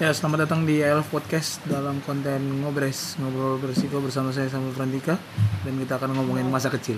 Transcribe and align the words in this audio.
Ya, 0.00 0.10
selamat 0.14 0.48
datang 0.48 0.64
di 0.64 0.80
ILF 0.80 1.10
Podcast 1.10 1.60
dalam 1.68 2.00
konten 2.06 2.64
ngobres 2.64 3.18
ngobrol 3.20 3.60
bersiko 3.60 4.00
bersama 4.00 4.32
saya 4.32 4.48
Samuel 4.48 4.72
Frantika 4.72 5.20
dan 5.66 5.74
kita 5.76 6.00
akan 6.00 6.16
ngomongin 6.16 6.48
masa 6.48 6.72
kecil. 6.72 6.96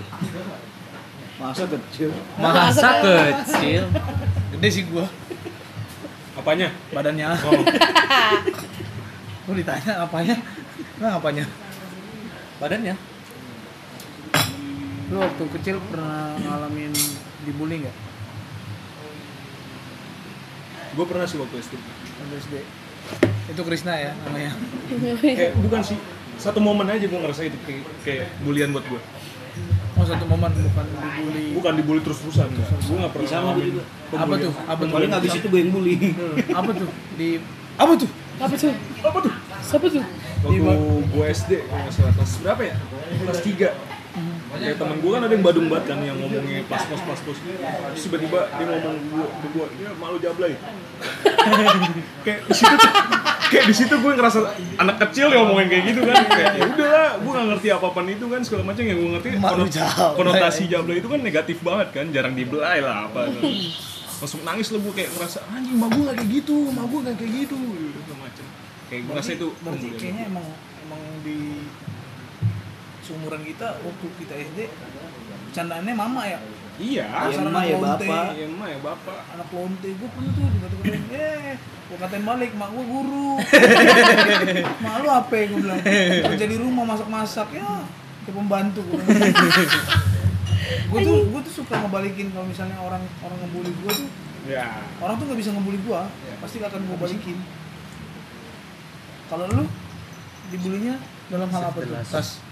Masa 1.40 1.64
kecil. 1.66 2.14
Masa 2.38 2.88
kecil. 3.02 3.82
Gede 4.54 4.68
sih 4.70 4.84
gua 4.86 5.08
Apanya? 6.38 6.68
badannya. 6.92 7.26
Oh, 7.34 7.62
Gua 9.48 9.54
ditanya 9.56 9.92
apanya? 10.04 10.36
Nah, 11.02 11.18
apanya? 11.18 11.44
Badannya? 12.62 12.94
Lu 15.08 15.18
waktu 15.20 15.44
kecil 15.60 15.76
pernah 15.90 16.36
ngalamin 16.38 16.92
dibully 17.42 17.82
nggak? 17.82 17.96
gue 20.94 21.02
pernah 21.02 21.26
sih 21.26 21.42
waktu 21.42 21.58
SD. 21.58 21.74
Waktu 21.74 22.34
SD. 22.38 22.54
Itu 23.50 23.62
Krisna 23.62 23.94
ya 23.94 24.12
namanya. 24.26 24.52
Kayak 25.20 25.52
bukan 25.64 25.80
sih 25.84 25.98
satu 26.40 26.58
momen 26.58 26.90
aja 26.90 27.06
gue 27.06 27.20
ngerasa 27.20 27.42
itu 27.46 27.58
kayak, 27.62 27.82
kayak 28.02 28.26
bulian 28.42 28.74
buat 28.74 28.84
gue. 28.88 29.00
Oh, 29.94 30.02
satu 30.02 30.26
momen 30.26 30.50
bukan 30.50 30.86
dibully. 30.90 31.44
Bukan 31.54 31.72
dibully 31.78 32.00
terus-terusan. 32.02 32.50
Gue 32.50 32.96
nggak 32.98 33.12
pernah. 33.14 33.30
Sama 33.30 33.50
juga. 33.62 33.82
Apa 34.14 34.34
tuh? 34.34 34.52
Apa 34.66 34.82
tuh? 34.82 34.94
Paling 34.98 35.12
habis 35.14 35.32
itu 35.38 35.46
gue 35.46 35.60
yang 35.62 35.70
bully. 35.70 35.94
Apa 36.50 36.70
tuh? 36.74 36.88
Di 37.14 37.28
apa 37.78 37.92
tuh? 37.94 38.10
Apa 38.42 38.54
tuh? 38.58 38.72
Apa 39.06 39.18
tuh? 39.22 39.32
Siapa 39.62 39.86
tuh? 39.86 40.04
Waktu 40.44 40.60
gue 41.08 41.26
SD, 41.30 41.52
kalau 41.70 41.80
nggak 41.86 41.94
salah 41.94 42.12
kelas 42.18 42.32
berapa 42.44 42.62
ya? 42.66 42.76
Kelas 43.24 43.40
3 43.40 43.93
Kayak 44.54 44.76
temen 44.78 44.96
gue 45.02 45.10
kan 45.10 45.22
ada 45.22 45.34
yang 45.34 45.44
badung 45.44 45.66
banget 45.66 45.84
kan 45.90 45.98
yang 46.00 46.16
ngomongnya 46.16 46.62
pas 46.64 46.82
pos 46.86 47.02
pas 47.02 47.20
pos 47.20 47.38
terus 47.42 48.00
tiba-tiba 48.00 48.38
dia 48.54 48.66
ngomong 48.70 48.96
gue 49.10 49.26
ke 49.26 49.46
gue 49.50 49.66
dia 49.76 49.90
malu 49.98 50.16
jablay. 50.22 50.54
Kayak 52.24 52.40
di 52.48 52.54
situ 52.54 52.76
kayak 53.44 53.64
di 53.68 53.74
situ 53.76 53.94
gue 53.94 54.12
ngerasa 54.16 54.38
anak 54.80 54.96
kecil 55.06 55.28
yang 55.30 55.46
ngomongin 55.46 55.68
kayak 55.68 55.84
gitu 55.92 56.00
kan. 56.02 56.16
Kayak 56.26 56.52
ya 56.56 56.64
udahlah 56.64 57.08
gue 57.20 57.30
nggak 57.30 57.46
ngerti 57.54 57.68
apa 57.70 57.86
apaan 57.86 58.08
itu 58.08 58.26
kan 58.26 58.40
segala 58.40 58.62
macam. 58.64 58.82
Yang 58.82 58.98
gue 58.98 59.10
ngerti 59.14 59.28
Malu 59.36 59.64
konot- 59.68 60.14
konotasi 60.16 60.62
jablay 60.66 60.96
itu 60.98 61.08
kan 61.10 61.20
negatif 61.20 61.58
banget 61.60 61.88
kan 61.92 62.06
jarang 62.14 62.34
dibelai 62.34 62.78
lah 62.80 63.10
apa. 63.10 63.28
Langsung 64.22 64.40
nangis 64.42 64.72
lah 64.72 64.80
gue 64.80 64.92
kayak 64.94 65.10
ngerasa 65.12 65.38
anjing 65.50 65.76
mah 65.76 65.88
gue 65.90 66.02
nggak 66.02 66.16
kayak 66.16 66.30
gitu 66.40 66.56
mah 66.72 66.84
gue 66.88 66.98
nggak 67.04 67.16
kayak 67.20 67.32
gitu 67.44 67.56
segala 68.00 68.18
macam. 68.24 68.44
Kayak 68.88 69.00
gue 69.02 69.12
ngerasa 69.12 69.30
itu 69.34 69.46
kayaknya 70.00 70.22
emang 70.30 70.46
emang 70.88 71.02
di 71.20 71.38
seumuran 73.04 73.44
kita 73.44 73.76
waktu 73.84 74.06
kita 74.24 74.34
SD 74.40 74.58
bercandaannya 75.54 75.94
mama 75.94 76.26
ya? 76.26 76.38
Iya. 76.82 77.06
Ya 77.30 77.62
ya 77.62 77.76
bapak. 77.78 78.34
Iya 78.34 78.46
mah 78.50 78.66
ya 78.66 78.78
bapak. 78.82 79.18
anak 79.38 79.48
lonte 79.54 79.88
gue 79.94 80.08
pernah 80.10 80.32
tuh 80.34 80.50
tiba-tiba 80.50 80.84
eh 81.14 81.54
gue 81.62 81.96
katain 82.02 82.24
balik 82.26 82.50
mak 82.58 82.74
gue 82.74 82.82
guru. 82.82 83.38
Mak 84.82 84.94
lu 85.04 85.08
apa 85.14 85.30
gue 85.30 85.58
bilang. 85.62 85.78
Kerja 86.26 86.46
di 86.50 86.56
rumah 86.58 86.84
masak-masak. 86.90 87.54
Ya 87.54 87.86
kayak 88.24 88.34
pembantu 88.40 88.80
gue 88.88 88.98
gue 90.64 91.00
tuh 91.04 91.16
gue 91.28 91.40
tuh 91.44 91.54
suka 91.60 91.76
ngebalikin 91.76 92.32
kalau 92.32 92.48
misalnya 92.48 92.80
orang 92.80 93.04
orang 93.20 93.38
ngebully 93.44 93.70
gue 93.84 93.92
tuh. 93.94 94.08
Ya. 94.44 94.84
orang 95.00 95.16
tuh 95.16 95.24
nggak 95.24 95.40
bisa 95.40 95.56
ngebully 95.56 95.80
gue 95.80 96.00
pasti 96.42 96.56
akan 96.58 96.82
gue 96.82 96.98
balikin. 96.98 97.38
Kalau 99.30 99.44
lu 99.54 99.64
dibulinya 100.50 100.98
dalam 101.30 101.48
hal 101.52 101.62
apa 101.70 101.78
tuh? 101.78 101.94
Tas 102.10 102.43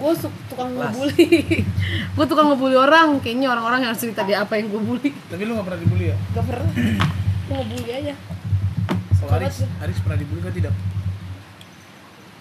Gue 0.00 0.12
tukang 0.48 0.72
ngebully. 0.72 1.28
gue 2.16 2.26
tukang 2.26 2.46
ngebully 2.48 2.72
orang. 2.74 3.20
Kayaknya 3.20 3.48
orang-orang 3.50 3.78
yang 3.80 3.90
harus 3.92 4.00
cerita 4.00 4.24
dia 4.24 4.40
apa 4.40 4.56
yang 4.56 4.66
gue 4.68 4.80
bully. 4.80 5.10
tapi 5.28 5.42
lu 5.44 5.52
nggak 5.52 5.66
pernah 5.66 5.80
dibully 5.80 6.04
ya 6.08 6.16
Gak 6.32 6.44
pernah. 6.46 6.70
Gue 6.72 7.54
ngebully 7.54 7.90
aja. 7.90 8.14
kalau 8.16 9.28
Coba 9.28 9.36
Aris. 9.38 9.56
Aris 9.78 9.98
pernah 10.00 10.16
dibully 10.16 10.40
kan 10.40 10.52
tidak 10.52 10.74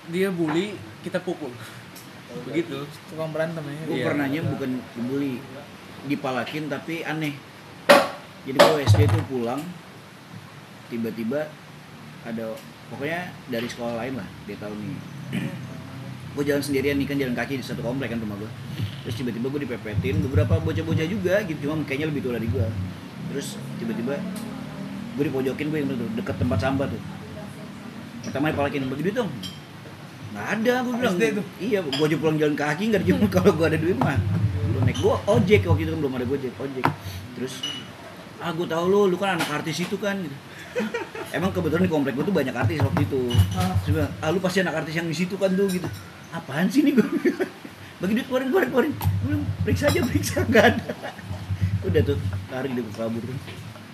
dia 0.09 0.33
bully 0.33 0.73
kita 0.99 1.21
pukul 1.21 1.53
begitu 2.41 2.81
tukang 3.05 3.30
berantem 3.30 3.61
ya 3.61 3.77
Gue 3.85 3.95
Iya. 3.95 4.05
pernahnya 4.05 4.41
bukan 4.43 4.71
dibully, 4.93 5.37
dipalakin 6.05 6.65
tapi 6.65 7.02
aneh. 7.03 7.33
Jadi 8.42 8.58
gue 8.58 8.80
SD 8.83 9.05
tuh 9.05 9.21
pulang, 9.27 9.61
tiba-tiba 10.87 11.45
ada 12.21 12.58
pokoknya 12.87 13.21
dari 13.45 13.67
sekolah 13.67 13.95
lain 13.98 14.14
lah 14.15 14.27
dia 14.45 14.58
tahu 14.58 14.73
nih. 14.73 14.98
gue 16.39 16.48
jalan 16.48 16.64
sendirian 16.64 16.95
nih 16.95 17.04
kan 17.04 17.20
jalan 17.20 17.36
kaki 17.36 17.60
di 17.60 17.66
satu 17.67 17.83
komplek 17.83 18.16
kan 18.16 18.23
rumah 18.23 18.39
gue. 18.39 18.48
Terus 19.04 19.16
tiba-tiba 19.20 19.52
gue 19.52 19.67
dipepetin 19.67 20.23
beberapa 20.23 20.55
bocah-bocah 20.64 21.04
juga 21.04 21.44
gitu, 21.44 21.67
cuma 21.67 21.83
kayaknya 21.83 22.08
lebih 22.08 22.23
tua 22.23 22.39
dari 22.39 22.48
gue. 22.48 22.64
Terus 23.36 23.60
tiba-tiba 23.76 24.16
gue 25.20 25.23
dipojokin 25.28 25.67
gue 25.67 25.80
yang 25.83 25.92
tuh 25.92 26.10
deket 26.16 26.36
tempat 26.39 26.60
sampah 26.64 26.88
tuh. 26.88 27.02
Pertama 28.23 28.55
dipalakin 28.55 28.88
bagi 28.88 29.04
duit 29.04 29.16
dong. 29.20 29.28
Nggak 30.32 30.48
ada 30.48 30.73
gue 30.80 30.94
bilang. 30.95 31.16
Iya, 31.60 31.80
gue 31.83 32.05
aja 32.08 32.16
pulang 32.16 32.38
jalan 32.39 32.55
kaki 32.55 32.83
nggak 32.88 33.02
ada 33.04 33.28
kalau 33.36 33.52
gue 33.60 33.66
ada 33.67 33.78
duit 33.83 33.98
mah. 33.99 34.16
Lu 34.72 34.80
naik 34.88 34.98
gue 35.04 35.14
ojek 35.28 35.61
waktu 35.67 35.82
itu 35.83 35.92
kan 35.92 35.99
belum 35.99 36.14
ada 36.16 36.26
gojek 36.30 36.54
ojek. 36.55 36.86
Terus 37.36 37.54
ah 38.39 38.55
gue 38.55 38.64
tahu 38.64 38.86
lu, 38.88 39.11
lu 39.11 39.20
kan 39.20 39.36
anak 39.36 39.52
artis 39.52 39.83
itu 39.83 39.99
kan 39.99 40.16
gitu. 40.23 40.36
"Hah? 40.80 40.88
Emang 41.36 41.52
kebetulan 41.52 41.83
di 41.83 41.92
komplek 41.92 42.16
gue 42.16 42.23
tuh 42.23 42.32
banyak 42.32 42.55
artis 42.55 42.80
waktu 42.80 43.04
itu. 43.04 43.28
Terus 43.83 43.92
bilang, 43.92 44.11
ah 44.23 44.30
lu 44.32 44.39
pasti 44.39 44.64
anak 44.64 44.80
artis 44.80 44.95
yang 44.95 45.11
di 45.11 45.17
situ 45.17 45.36
kan 45.36 45.52
tuh 45.52 45.67
gitu. 45.67 45.89
Apaan 46.30 46.70
sih 46.70 46.86
nih 46.86 46.94
gue? 46.94 47.08
Bagi 48.00 48.14
duit 48.16 48.28
keluarin 48.30 48.48
keluarin 48.54 48.70
keluarin. 48.70 48.94
Bilang, 49.26 49.44
periksa 49.66 49.90
aja 49.90 50.00
periksa 50.06 50.45
nggak 50.45 50.66
ada. 50.72 50.94
Udah 51.84 52.02
tuh 52.06 52.17
lari 52.54 52.70
dia 52.76 52.84
kabur. 52.95 53.23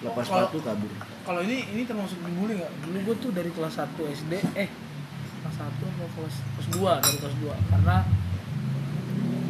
Lepas 0.06 0.26
sepatu 0.28 0.60
kabur. 0.62 0.92
kalau 1.26 1.42
ini 1.42 1.66
ini 1.74 1.90
termasuk 1.90 2.22
dibully 2.22 2.62
nggak 2.62 2.72
dulu 2.86 2.98
gue 3.02 3.16
tuh 3.18 3.32
dari 3.34 3.50
kelas 3.50 3.82
1 3.82 3.98
SD 3.98 4.34
eh 4.54 4.70
kelas 5.42 5.58
1 5.58 5.74
atau 5.74 6.08
kelas 6.14 6.36
kelas 6.54 6.68
2 6.78 7.02
dari 7.02 7.18
kelas 7.18 7.36
2 7.42 7.72
karena 7.74 7.96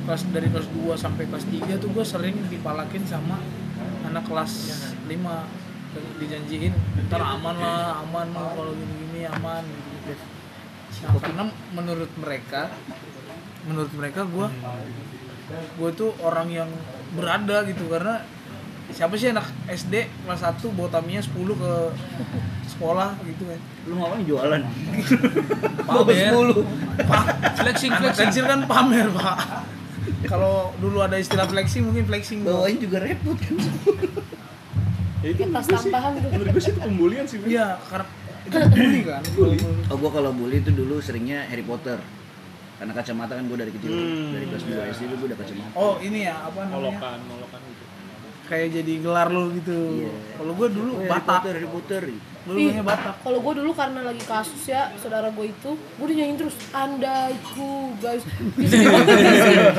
kelas 0.08 0.22
dari 0.32 0.48
kelas 0.56 0.68
2 0.72 0.96
sampai 0.96 1.24
kelas 1.28 1.46
3 1.52 1.84
tuh 1.84 1.90
gue 1.92 2.06
sering 2.08 2.36
dipalakin 2.48 3.04
sama 3.04 3.44
anak 4.08 4.24
kelas 4.24 4.52
5 5.04 5.12
dijanjiin 6.24 6.72
ntar 7.12 7.20
aman 7.20 7.56
lah 7.60 8.00
aman 8.08 8.28
lah 8.32 8.56
kalau 8.56 8.72
gini-gini 8.72 9.28
aman 9.28 9.64
karena 11.04 11.44
menurut 11.72 12.12
mereka 12.16 12.72
menurut 13.66 13.92
mereka 13.98 14.22
gue 14.24 14.48
gue 15.76 15.90
tuh 15.94 16.12
orang 16.22 16.48
yang 16.50 16.70
berada 17.14 17.66
gitu 17.68 17.86
karena 17.90 18.24
siapa 18.90 19.18
sih 19.18 19.34
anak 19.34 19.50
SD 19.68 20.08
kelas 20.24 20.42
1 20.42 20.62
bawa 20.78 20.90
Tamiya 20.94 21.22
10 21.22 21.34
ke 21.34 21.74
sekolah 22.70 23.18
gitu 23.26 23.44
kan 23.50 23.60
Lu 23.86 24.02
ngapain 24.02 24.26
jualan? 24.26 24.62
Pamer. 25.90 26.32
Bawa 26.34 26.54
10. 26.98 27.06
Pak, 27.06 27.24
flexing 27.60 27.92
flexing 27.94 28.30
kecil 28.30 28.46
kan 28.50 28.60
pamer 28.66 29.08
pak 29.14 29.38
kalau 30.26 30.74
dulu 30.82 31.06
ada 31.06 31.22
istilah 31.22 31.46
flexing 31.46 31.86
mungkin 31.86 32.06
flexing. 32.10 32.42
Bawain 32.42 32.82
juga 32.82 32.98
repot 33.02 33.38
kan. 33.38 33.56
Ya 35.22 35.28
itu 35.34 35.42
sih- 35.46 35.70
tambahan. 35.70 36.12
Menurut 36.18 36.48
gue 36.50 36.62
sih 36.62 36.74
itu 36.74 36.82
pembulian 36.82 37.26
sih. 37.30 37.38
Iya 37.46 37.78
karena 37.90 38.06
itu 38.46 38.58
bully 38.72 39.02
kan 39.02 39.22
Bully. 39.32 39.58
Oh 39.88 39.98
gua 39.98 40.12
kalau 40.12 40.32
bully 40.32 40.58
itu 40.58 40.70
dulu 40.70 40.98
seringnya 40.98 41.46
Harry 41.46 41.62
Potter. 41.62 41.98
Karena 42.76 42.92
kacamata 42.92 43.34
kan 43.34 43.46
gua 43.46 43.58
dari 43.58 43.72
kecil 43.72 43.88
Hmm. 43.88 44.32
dari 44.32 44.46
kelas 44.46 44.64
2 44.64 44.92
SD 44.92 45.02
itu 45.06 45.16
gua 45.16 45.28
udah 45.28 45.38
kacamata. 45.38 45.70
oh 45.76 45.94
ini 46.00 46.20
ya 46.22 46.36
apa 46.42 46.60
namanya 46.62 46.76
Molokan, 46.76 47.18
molokan 47.26 47.60
gitu. 47.64 47.84
kayak 48.46 48.68
jadi 48.72 48.94
gelar 49.00 49.28
lu 49.28 49.44
gitu 49.54 49.80
Iya. 49.98 50.12
kalau 50.36 50.54
gue 50.54 50.68
dulu 50.70 50.92
Oh, 50.92 51.00
Harry 51.00 51.10
batak 51.10 51.34
Potter, 51.40 51.54
Harry 51.56 51.66
Potter. 51.68 52.02
dulu 52.46 52.56
Ih, 52.56 52.66
namanya 52.68 52.86
batak 52.86 53.16
Kalau 53.18 53.40
gue 53.42 53.54
dulu 53.56 53.72
karena 53.74 54.00
lagi 54.04 54.24
kasus 54.24 54.64
ya, 54.66 54.82
saudara 54.96 55.28
gue 55.28 55.46
itu, 55.48 55.72
gue 55.74 56.06
dinyanyiin 56.06 56.38
terus 56.38 56.54
andaiku 56.70 57.74
guys. 57.98 58.22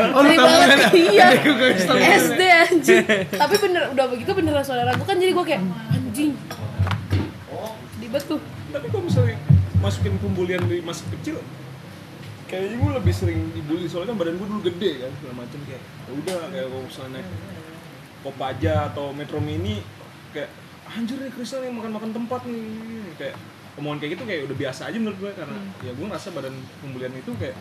oh, 0.08 0.20
lu 0.20 0.32
tahu 0.34 0.50
kan? 0.64 0.78
Iya. 0.90 1.26
Tahu 1.78 1.94
kan? 1.94 2.10
SD 2.18 2.40
anjing. 2.42 3.04
Tapi 3.28 3.54
bener 3.56 3.82
udah 3.92 4.06
begitu 4.08 4.30
beneran 4.32 4.64
saudara 4.64 4.90
gue 4.92 5.04
kan 5.04 5.14
jadi 5.14 5.30
gue 5.30 5.44
kayak 5.44 5.62
anjing. 5.92 6.32
Dibet 7.96 8.24
tuh. 8.24 8.40
Tapi 8.72 8.86
kalau 8.90 9.04
misalnya 9.06 9.36
masukin 9.78 10.14
pembulian 10.18 10.62
di 10.66 10.82
masa 10.82 11.06
kecil, 11.12 11.38
kayaknya 12.50 12.76
gue 12.82 12.92
lebih 13.02 13.14
sering 13.14 13.40
dibully. 13.54 13.86
Soalnya 13.86 14.14
kan 14.14 14.18
badan 14.22 14.34
gue 14.38 14.46
dulu 14.48 14.60
gede 14.66 14.90
kan 15.06 15.10
segala 15.20 15.34
macam 15.46 15.58
kayak 15.66 15.82
ya 15.82 16.10
udah 16.14 16.38
kayak 16.50 16.66
kalau 16.70 16.82
misalnya 16.86 17.12
naik 17.20 17.28
Kopaja 18.26 18.74
atau 18.90 19.14
Metro 19.14 19.38
Mini 19.38 19.78
kayak 20.34 20.50
anjir 20.90 21.18
nih 21.22 21.30
Kristal 21.30 21.62
yang 21.62 21.78
makan-makan 21.78 22.10
tempat 22.10 22.40
nih. 22.46 22.66
Kayak 23.14 23.36
omongan 23.76 23.98
kayak 24.00 24.12
gitu 24.16 24.24
kayak 24.24 24.40
udah 24.48 24.56
biasa 24.56 24.80
aja 24.88 24.96
menurut 24.96 25.18
gue 25.20 25.30
karena 25.36 25.58
ya 25.84 25.92
gue 25.92 26.06
ngerasa 26.08 26.28
badan 26.32 26.54
pembulian 26.80 27.12
itu 27.12 27.30
kayak 27.36 27.54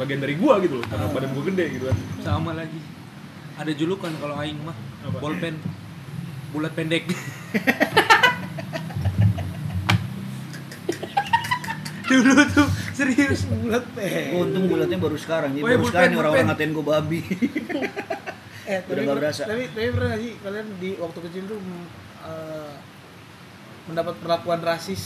bagian 0.00 0.20
dari 0.24 0.34
gue 0.40 0.54
gitu 0.64 0.74
loh 0.80 0.86
karena 0.88 1.06
badan 1.12 1.30
gue 1.36 1.44
gede 1.52 1.64
gitu 1.78 1.84
kan. 1.92 1.96
Sama 2.24 2.50
lagi. 2.56 2.80
Ada 3.60 3.72
julukan 3.76 4.10
kalau 4.16 4.34
aing 4.40 4.58
mah 4.64 4.74
bolpen. 5.20 5.60
Bulat 6.52 6.76
pendek 6.76 7.08
dulu 12.14 12.42
tuh 12.48 12.66
serius 12.92 13.40
bulat 13.46 13.84
Oh, 14.32 14.42
untung 14.42 14.64
bulatnya 14.66 14.96
baru 14.96 15.16
sekarang. 15.16 15.50
Jadi 15.52 15.64
baru 15.64 15.84
sekarang 15.84 16.10
nih 16.10 16.18
orang-orang 16.18 16.46
ngatain 16.48 16.72
gua 16.72 16.86
babi. 16.92 17.20
eh 18.62 18.78
Udah 18.78 18.86
tapi, 18.86 19.00
nggak 19.00 19.10
per- 19.10 19.20
berasa. 19.20 19.42
tapi 19.44 19.62
tapi 19.68 19.88
pernah 19.90 20.08
nggak 20.08 20.20
sih 20.20 20.32
kalian 20.38 20.66
di 20.78 20.90
waktu 20.94 21.18
kecil 21.20 21.42
tuh 21.46 21.58
mm, 21.58 21.84
eh, 22.22 22.72
mendapat 23.84 24.14
perlakuan 24.16 24.60
rasis 24.60 25.02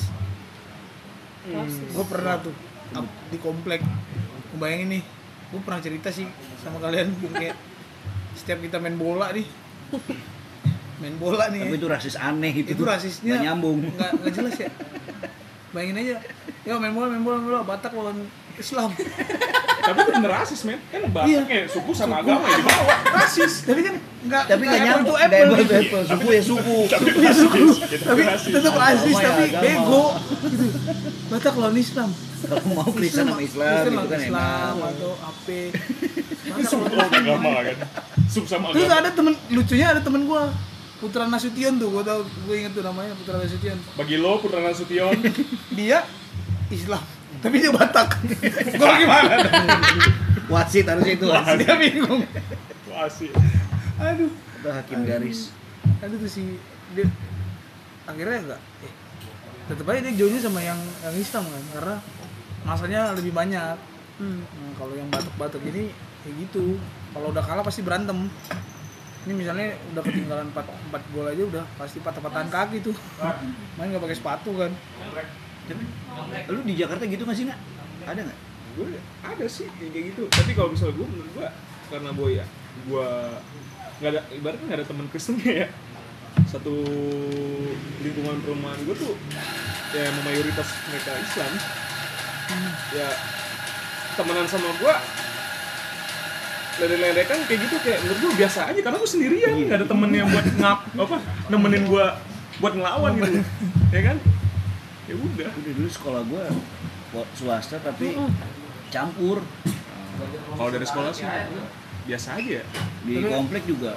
Rasis. 1.46 1.88
gue 1.88 2.04
pernah 2.04 2.36
tuh 2.36 2.52
di 3.26 3.38
komplek 3.38 3.80
bayangin 4.56 4.98
nih 4.98 5.02
gue 5.46 5.60
pernah 5.62 5.80
cerita 5.80 6.10
sih 6.10 6.28
sama 6.58 6.76
kalian 6.78 7.08
kayak 7.30 7.56
setiap 8.34 8.60
kita 8.60 8.76
main 8.76 8.94
bola 8.94 9.32
nih 9.32 9.46
main 10.96 11.16
bola 11.16 11.48
nih 11.48 11.60
Tapi 11.62 11.72
ya. 11.72 11.78
itu 11.78 11.88
rasis 11.88 12.14
aneh 12.14 12.52
itu. 12.52 12.68
itu 12.72 12.82
rasisnya 12.82 13.30
Nggak 13.32 13.44
nyambung. 13.46 13.78
nggak 13.88 14.32
jelas 14.32 14.56
ya 14.58 14.68
bayangin 15.70 15.96
aja 16.02 16.16
ya 16.66 16.74
main 16.76 16.90
bola 16.90 17.06
main 17.08 17.22
bola 17.22 17.36
main 17.36 17.46
bola 17.48 17.60
Batak 17.62 17.92
lawan 17.92 18.18
Islam 18.54 18.90
Tapi 19.86 20.02
bener 20.02 20.30
rasis 20.32 20.66
men. 20.66 20.82
Kan 20.84 21.06
Batak 21.06 21.30
Iya. 21.30 21.40
kayak 21.46 21.66
suku 21.68 21.94
sama 21.94 22.18
agama 22.18 22.42
ya 22.44 22.58
dibawa. 22.58 22.94
rasis 23.14 23.62
tapi 23.62 23.80
kan 23.80 23.94
nggak 24.20 24.42
Tapi 24.44 24.62
nggak 24.64 24.74
apple 24.74 24.88
nyambung. 24.88 25.06
to 25.06 25.14
Nggak 25.14 25.26
apple 25.28 25.46
apple 25.46 25.62
gitu. 25.62 25.74
apple. 25.78 26.02
Suku 26.04 26.26
ya 26.28 26.42
suku. 26.42 26.76
ya 27.16 27.32
suku 27.32 27.62
Gitu, 27.86 28.02
tapi 28.02 28.20
tetap 28.50 28.74
rasis 28.76 29.14
ya 29.14 29.30
tapi 29.30 29.44
bego 29.56 30.04
gitu 30.44 30.66
Batak 31.26 31.54
lawan 31.54 31.76
Islam 31.76 32.10
Kalau 32.36 32.62
mau 32.68 32.90
Kristen 32.90 33.24
sama 33.24 33.38
Islam 33.40 33.62
Kristen 33.64 33.86
itu 33.86 33.96
lawan 33.96 34.08
kan 34.08 34.20
Islam 34.20 34.74
enak. 34.74 34.90
atau 34.90 35.12
apa 35.16 35.58
Suku 36.62 36.84
agama 36.90 37.50
kan. 37.60 37.76
Suku 38.26 38.46
sama 38.46 38.66
Terus 38.72 38.86
agama. 38.86 39.00
ada 39.00 39.10
temen 39.12 39.34
lucunya 39.48 39.86
ada 39.88 40.00
temen 40.00 40.22
gua 40.24 40.50
Putra 40.96 41.28
Nasution 41.28 41.76
tuh, 41.76 41.92
gua 41.92 42.00
tau, 42.00 42.18
gua 42.42 42.54
inget 42.56 42.72
tuh 42.72 42.80
namanya 42.80 43.12
Putra 43.14 43.36
Nasution. 43.36 43.76
Bagi 43.94 44.16
lo 44.16 44.40
Putra 44.40 44.58
Nasution, 44.60 45.12
Dia 45.70 46.00
Islam, 46.68 47.02
tapi 47.38 47.62
dia 47.62 47.70
Batak. 47.70 48.08
gua 48.80 48.92
gimana? 48.96 49.34
Wasit 50.46 50.86
harusnya 50.86 51.14
itu 51.14 51.26
wasit. 51.26 51.56
dia 51.62 51.74
bingung. 51.74 52.22
asik. 52.96 53.30
Aduh, 53.96 54.30
Atau 54.60 54.72
hakim 54.72 55.00
garis. 55.04 55.52
aduh 56.00 56.16
tuh 56.16 56.28
si 56.28 56.56
dia 56.92 57.06
akhirnya 58.04 58.38
enggak. 58.42 58.60
Eh, 58.82 58.92
tetep 59.66 59.84
aja 59.84 60.00
dia 60.00 60.14
jauhnya 60.16 60.40
sama 60.40 60.60
yang 60.60 60.78
yang 61.02 61.14
Islam 61.14 61.44
kan, 61.44 61.62
karena 61.76 61.96
masanya 62.62 63.00
lebih 63.14 63.30
banyak. 63.30 63.76
Nah, 64.16 64.40
kalau 64.74 64.94
yang 64.96 65.12
Batak-Batak 65.12 65.60
ini 65.66 65.92
kayak 66.24 66.34
gitu. 66.40 66.80
Kalau 67.12 67.30
udah 67.30 67.44
kalah 67.44 67.62
pasti 67.62 67.84
berantem. 67.84 68.26
Ini 69.26 69.34
misalnya 69.34 69.74
udah 69.90 70.02
ketinggalan 70.06 70.46
4, 70.54 70.94
4 70.94 71.12
gol 71.12 71.26
aja 71.26 71.42
udah 71.42 71.64
pasti 71.76 71.98
patah-patahan 71.98 72.46
kaki 72.46 72.78
tuh. 72.80 72.94
Main 73.76 73.90
nggak 73.90 74.02
pakai 74.02 74.16
sepatu 74.16 74.50
kan. 74.54 74.70
Tapi 75.66 75.84
lu 76.50 76.60
di 76.62 76.74
Jakarta 76.78 77.04
gitu 77.06 77.22
nggak 77.26 77.38
sih 77.38 77.46
nak? 77.50 77.58
Ada 78.06 78.20
nggak? 78.22 78.38
Gue 78.76 78.86
ada 79.24 79.46
sih 79.50 79.66
kayak 79.78 79.90
kayak 79.90 80.04
gitu. 80.14 80.22
Tapi 80.30 80.50
kalau 80.54 80.68
misalnya 80.70 80.94
gue 81.00 81.06
menurut 81.06 81.30
gue 81.34 81.48
karena 81.86 82.10
boy 82.14 82.30
ya, 82.38 82.46
gue 82.86 83.08
nggak 84.02 84.10
ada 84.12 84.20
ibaratnya 84.34 84.64
nggak 84.66 84.78
ada 84.82 84.86
teman 84.86 85.06
Kristen 85.10 85.36
ya. 85.42 85.68
Satu 86.46 86.74
lingkungan 88.04 88.38
perumahan 88.44 88.78
gue 88.86 88.94
tuh 88.94 89.14
ya 89.96 90.06
emang 90.12 90.24
mayoritas 90.28 90.68
mereka 90.92 91.10
Islam. 91.18 91.52
Ya 92.94 93.08
temenan 94.16 94.46
sama 94.46 94.70
gue 94.78 94.94
ledek-ledekan 96.76 97.40
kayak 97.48 97.60
gitu 97.64 97.76
kayak 97.80 97.98
menurut 98.04 98.18
gue 98.20 98.32
biasa 98.36 98.68
aja 98.68 98.80
karena 98.84 98.96
gue 99.00 99.10
sendirian 99.10 99.52
nggak 99.64 99.78
ada 99.80 99.86
temen 99.88 100.10
yang 100.12 100.28
buat 100.28 100.44
ngap 100.60 100.78
apa 100.92 101.16
nemenin 101.48 101.88
gue 101.88 102.06
buat 102.60 102.72
ngelawan 102.76 103.16
gitu 103.16 103.40
ya 103.92 104.00
kan 104.12 104.16
ya 105.06 105.14
udah 105.14 105.48
Udah 105.48 105.72
dulu 105.72 105.88
sekolah 105.88 106.22
gua 106.26 106.44
wa- 107.14 107.30
swasta 107.32 107.78
tapi 107.78 108.18
campur 108.88 109.42
kalau 110.56 110.70
dari 110.70 110.86
sekolah 110.86 111.10
sih 111.10 111.26
biasa 112.06 112.38
aja 112.38 112.62
ya 112.62 112.64
di 113.02 113.22
komplek 113.22 113.66
juga. 113.66 113.94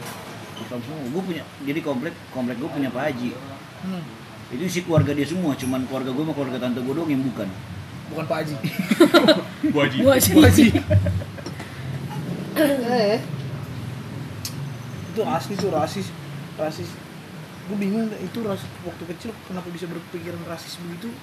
Gua 1.10 1.22
punya 1.24 1.42
jadi 1.64 1.80
komplek 1.80 2.14
komplek 2.30 2.58
gua 2.58 2.70
punya 2.70 2.90
Pak 2.90 3.04
Haji. 3.10 3.30
Hmm. 3.86 4.04
Itu 4.50 4.64
isi 4.66 4.82
keluarga 4.82 5.14
dia 5.14 5.24
semua, 5.24 5.54
cuman 5.54 5.86
keluarga 5.86 6.10
gua 6.12 6.24
sama 6.26 6.34
keluarga 6.36 6.58
tante 6.60 6.82
gua 6.82 6.94
doang 7.00 7.10
yang 7.10 7.24
bukan. 7.24 7.48
Bukan 8.10 8.26
Pak 8.28 8.38
Haji. 8.44 8.56
Bu 9.74 9.78
Haji 9.80 9.98
Gua 10.02 10.14
aja. 10.18 10.30
Bu 10.34 10.42
Haji. 10.44 10.68
Eh, 12.60 13.24
itu 15.08 15.22
asli 15.24 15.54
tuh 15.56 15.72
rasis. 15.72 16.12
Rasis. 16.60 16.90
Gue 17.70 17.78
bingung 17.78 18.10
itu 18.18 18.38
ras 18.42 18.66
waktu 18.82 19.04
kecil 19.16 19.30
kenapa 19.46 19.70
bisa 19.70 19.86
berpikiran 19.86 20.42
rasis 20.50 20.82
begitu. 20.82 21.14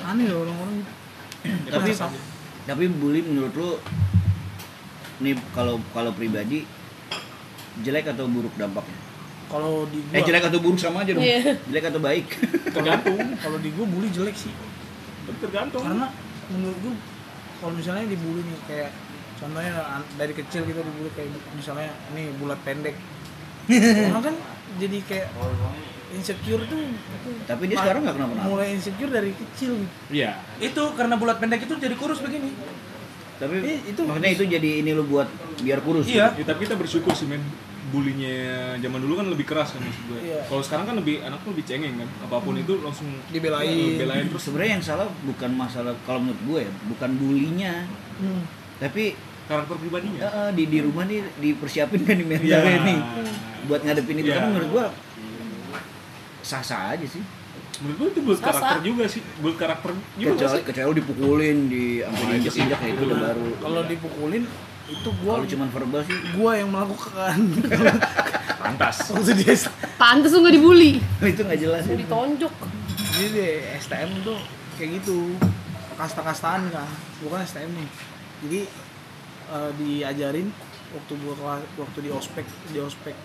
Aneh 0.00 0.24
loh 0.32 0.48
orang-orang 0.48 0.80
gitu. 1.68 1.68
tapi 1.68 1.90
tapi 2.64 2.84
bully 2.88 3.20
menurut 3.20 3.52
lu 3.52 3.70
nih 5.20 5.36
kalau 5.52 5.76
kalau 5.92 6.14
pribadi 6.16 6.64
jelek 7.84 8.08
atau 8.16 8.24
buruk 8.24 8.56
dampaknya? 8.56 8.96
Kalau 9.52 9.84
di 9.92 10.00
gua 10.00 10.16
Eh 10.16 10.22
jelek 10.24 10.48
atau 10.48 10.58
buruk 10.64 10.80
sama 10.80 11.04
aja 11.04 11.12
dong. 11.12 11.20
Iya. 11.20 11.60
Jelek 11.68 11.84
atau 11.92 12.00
baik? 12.00 12.26
tergantung 12.72 13.20
kalau 13.44 13.58
di 13.60 13.68
gua 13.76 13.84
bully 13.84 14.08
jelek 14.08 14.36
sih. 14.38 14.54
tergantung 15.38 15.86
karena 15.86 16.10
menurut 16.50 16.78
gue 16.82 16.94
kalau 17.62 17.72
misalnya 17.78 18.04
dibully 18.10 18.42
nih 18.42 18.58
kayak 18.66 18.90
contohnya 19.38 20.02
dari 20.18 20.34
kecil 20.34 20.66
kita 20.66 20.82
dibully 20.82 21.10
kayak 21.14 21.30
misalnya 21.54 21.94
ini 22.10 22.34
bulat 22.42 22.58
pendek 22.66 22.98
orang 24.10 24.24
kan 24.32 24.34
jadi 24.76 24.98
kayak 25.02 25.28
insecure 26.10 26.62
tuh 26.64 26.80
Tapi 27.42 27.62
dia 27.66 27.76
sekarang 27.76 28.02
nggak 28.02 28.14
kenapa-napa. 28.14 28.46
mulai 28.46 28.68
insecure 28.72 29.08
dari 29.08 29.32
kecil 29.32 29.76
gitu. 29.78 29.94
iya 30.10 30.36
Itu 30.58 30.92
karena 30.92 31.16
bulat 31.16 31.36
pendek 31.36 31.62
itu 31.62 31.74
jadi 31.74 31.92
kurus 31.92 32.20
begini. 32.20 32.52
Tapi 33.34 33.54
Eh, 33.58 33.80
itu- 33.88 34.04
maksudnya 34.04 34.30
itu 34.30 34.44
jadi 34.46 34.70
ini 34.80 34.90
lu 34.92 35.02
buat 35.04 35.26
biar 35.58 35.80
kurus. 35.80 36.06
Iya. 36.06 36.30
ya, 36.32 36.44
tapi 36.44 36.62
kita 36.62 36.76
bersyukur 36.76 37.10
sih 37.12 37.26
men 37.26 37.42
bulinya 37.84 38.32
zaman 38.78 39.00
dulu 39.00 39.14
kan 39.14 39.26
lebih 39.26 39.44
keras 39.44 39.68
kan 39.70 39.80
maksud 39.80 40.04
gue 40.06 40.20
Iya. 40.22 40.40
kalau 40.46 40.62
sekarang 40.62 40.86
kan 40.86 40.96
lebih 40.96 41.20
anak 41.20 41.42
tuh 41.42 41.50
lebih 41.50 41.66
cengeng 41.66 41.92
kan 41.94 42.08
apa 42.22 42.36
pun 42.38 42.54
itu 42.54 42.78
langsung 42.78 43.04
Dibelain. 43.28 43.98
belain 43.98 44.30
Terus 44.30 44.42
sebenarnya 44.42 44.72
yang 44.72 44.84
salah 44.86 45.08
bukan 45.20 45.50
masalah 45.50 45.92
kalau 46.02 46.22
menurut 46.22 46.40
gue 46.42 46.60
ya, 46.62 46.72
bukan 46.86 47.10
bulinya, 47.14 47.74
Hmm. 48.16 48.48
tapi 48.78 49.12
karakter 49.44 49.76
pribadinya 49.76 50.20
eh, 50.22 50.50
di 50.52 50.64
di 50.66 50.78
rumah 50.78 51.04
nih 51.04 51.20
dipersiapin 51.36 52.02
kan 52.02 52.14
di 52.14 52.24
Iya. 52.24 52.30
mentalnya 52.32 52.78
nih 52.82 52.98
buat 53.64 53.80
ngadepin 53.80 54.16
itu 54.16 54.26
Iya. 54.26 54.34
karena 54.36 54.48
menurut 54.50 54.70
gue 54.70 54.84
sah-sah 56.42 56.92
aja 56.92 57.06
sih. 57.06 57.22
menurut 57.78 57.96
gue 57.96 58.08
itu 58.12 58.20
Sasa. 58.36 58.44
karakter 58.44 58.78
juga 58.84 59.04
sih 59.06 59.22
build 59.36 59.56
karakter 59.56 59.90
juga 60.14 60.30
Kecuali 60.36 60.54
sih 60.54 60.62
kecuali 60.64 60.92
dipukulin 60.94 61.58
di 61.66 61.84
sampai 61.98 62.14
Oh, 62.14 62.26
diinjek 62.28 62.54
injek 62.56 62.78
ya 62.78 62.88
itu 62.88 63.02
udah 63.04 63.18
baru. 63.20 63.46
kalau 63.58 63.80
dipukulin 63.84 64.42
itu 64.84 65.08
gua 65.18 65.32
Kalau 65.32 65.46
cuman 65.48 65.68
verbal 65.68 66.00
sih 66.04 66.18
gua 66.32 66.50
yang 66.54 66.68
melakukan 66.68 67.38
pantas 68.62 68.96
waktu 69.08 69.32
dia 69.34 69.54
pantes 69.96 70.30
lu 70.30 70.38
nggak 70.40 70.54
dibully. 70.54 70.92
itu 71.32 71.40
nggak 71.40 71.58
jelas. 71.58 71.82
Lu 71.84 71.96
ditonjok. 71.96 72.54
jadi 73.12 73.26
di 73.28 73.46
STM 73.76 74.10
tuh 74.22 74.38
kayak 74.72 74.90
gitu 74.96 75.34
kasta-kastaan 75.92 76.60
kan 76.68 76.86
bukan 77.20 77.42
STM 77.42 77.70
nih 77.72 77.88
jadi 78.42 78.60
eh, 79.52 79.70
diajarin 79.76 80.48
waktu 80.92 81.12
gua 81.20 81.34
kelas 81.36 81.62
waktu 81.76 81.98
di 82.04 82.10
ospek 82.12 82.46
di 82.72 82.78
ospek 82.80 83.16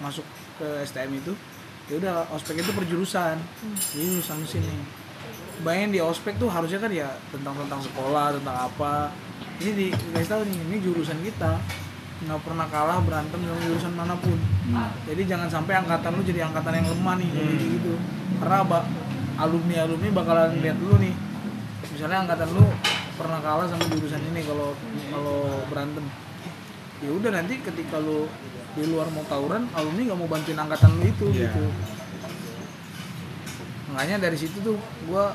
masuk 0.00 0.24
ke 0.56 0.66
STM 0.88 1.20
itu 1.20 1.32
ya 1.92 1.94
udah 2.00 2.14
ospek 2.32 2.62
itu 2.62 2.72
perjurusan. 2.72 3.36
Jadi 3.92 4.04
jurusan 4.16 4.36
mesin 4.40 4.64
nih 4.64 4.80
bayangin 5.60 5.90
di 5.92 6.00
ospek 6.00 6.40
tuh 6.40 6.48
harusnya 6.48 6.80
kan 6.80 6.90
ya 6.90 7.08
tentang 7.28 7.54
tentang 7.64 7.80
sekolah 7.84 8.36
tentang 8.36 8.56
apa. 8.56 9.12
Ini 9.60 9.70
di 9.76 9.86
guys 10.16 10.28
tahu 10.28 10.44
nih 10.48 10.56
ini 10.56 10.76
jurusan 10.80 11.20
kita. 11.20 11.60
Nggak 12.20 12.40
pernah 12.44 12.66
kalah 12.68 13.00
berantem 13.00 13.40
dengan 13.40 13.60
jurusan 13.64 13.92
mana 13.96 14.16
pun. 14.16 14.36
Jadi 15.08 15.22
jangan 15.24 15.48
sampai 15.48 15.80
angkatan 15.80 16.16
lu 16.16 16.22
jadi 16.24 16.48
angkatan 16.48 16.72
yang 16.80 16.88
lemah 16.88 17.14
nih 17.20 17.28
kayak 17.32 17.56
gitu. 17.80 17.94
Karena 18.40 18.56
alumni 19.40 19.76
alumni 19.84 20.08
bakalan 20.12 20.60
lihat 20.60 20.78
lu 20.80 20.96
nih. 21.00 21.14
Misalnya 21.92 22.28
angkatan 22.28 22.48
lu 22.56 22.64
pernah 23.20 23.38
kalah 23.44 23.66
sama 23.68 23.84
jurusan 23.92 24.22
ini 24.32 24.40
kalau 24.48 24.72
kalau 25.12 25.38
berantem 25.68 26.04
ya 27.04 27.10
udah 27.12 27.30
nanti 27.36 27.60
ketika 27.60 28.00
lu 28.00 28.24
di 28.72 28.84
luar 28.88 29.12
mau 29.12 29.24
tawuran 29.28 29.68
alumni 29.76 30.08
nggak 30.08 30.18
mau 30.20 30.28
bantuin 30.30 30.56
angkatan 30.56 30.90
lu 30.96 31.04
itu 31.04 31.26
Iya. 31.36 31.52
gitu 31.52 31.64
makanya 33.90 34.16
dari 34.24 34.36
situ 34.38 34.56
tuh 34.62 34.76
gua 35.04 35.34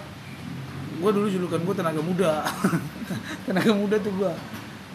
gua 0.97 1.11
dulu 1.11 1.27
julukan 1.27 1.61
gua 1.61 1.75
tenaga 1.75 2.01
muda 2.01 2.33
tenaga 3.45 3.71
muda 3.75 3.95
tuh 3.99 4.13
gua 4.15 4.31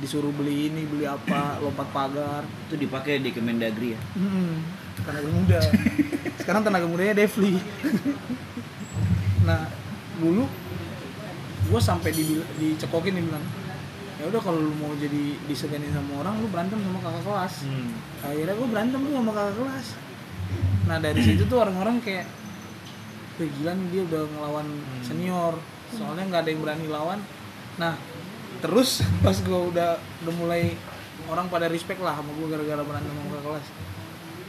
disuruh 0.01 0.33
beli 0.33 0.73
ini 0.73 0.89
beli 0.89 1.05
apa 1.05 1.61
lompat 1.61 1.85
pagar 1.93 2.43
Itu 2.67 2.81
dipakai 2.81 3.21
di 3.21 3.37
Kemendagri 3.37 3.93
ya. 3.93 4.01
Hmm, 4.17 4.65
tenaga 5.05 5.29
muda. 5.29 5.61
Sekarang 6.41 6.65
tenaga 6.65 6.89
mudanya 6.89 7.21
Devli. 7.21 7.61
nah, 9.49 9.69
dulu 10.17 10.49
gue 11.71 11.81
sampai 11.81 12.11
di, 12.11 12.43
dicekokin 12.59 13.15
dia 13.15 13.25
bilang, 13.25 13.45
ya 14.19 14.25
udah 14.27 14.41
kalau 14.43 14.59
lu 14.59 14.75
mau 14.77 14.93
jadi 14.99 15.39
diseganin 15.47 15.95
sama 15.95 16.27
orang, 16.27 16.43
lu 16.43 16.51
berantem 16.51 16.83
sama 16.83 16.99
kakak 16.99 17.25
kelas. 17.25 17.55
Hmm. 17.65 17.91
Akhirnya 18.27 18.55
gue 18.59 18.69
berantem 18.69 18.99
tuh 19.01 19.15
sama 19.15 19.33
kakak 19.33 19.57
kelas. 19.63 19.87
Nah 20.91 20.97
dari 20.99 21.21
situ 21.23 21.43
tuh 21.47 21.59
orang-orang 21.63 22.03
kayak, 22.03 22.27
wih 23.39 23.49
gila 23.57 23.73
nih 23.79 23.87
dia 23.95 24.03
udah 24.11 24.23
ngelawan 24.27 24.67
senior, 25.07 25.55
soalnya 25.95 26.27
nggak 26.27 26.43
ada 26.43 26.51
yang 26.51 26.61
berani 26.61 26.87
lawan. 26.91 27.19
Nah 27.79 27.95
terus 28.61 29.01
pas 29.25 29.39
gue 29.39 29.61
udah 29.71 29.97
udah 30.27 30.35
mulai 30.37 30.75
orang 31.31 31.47
pada 31.47 31.71
respect 31.71 32.03
lah 32.03 32.19
sama 32.19 32.35
gue 32.35 32.47
gara-gara 32.51 32.83
berantem 32.83 33.15
sama 33.15 33.31
kakak 33.31 33.45
kelas. 33.47 33.67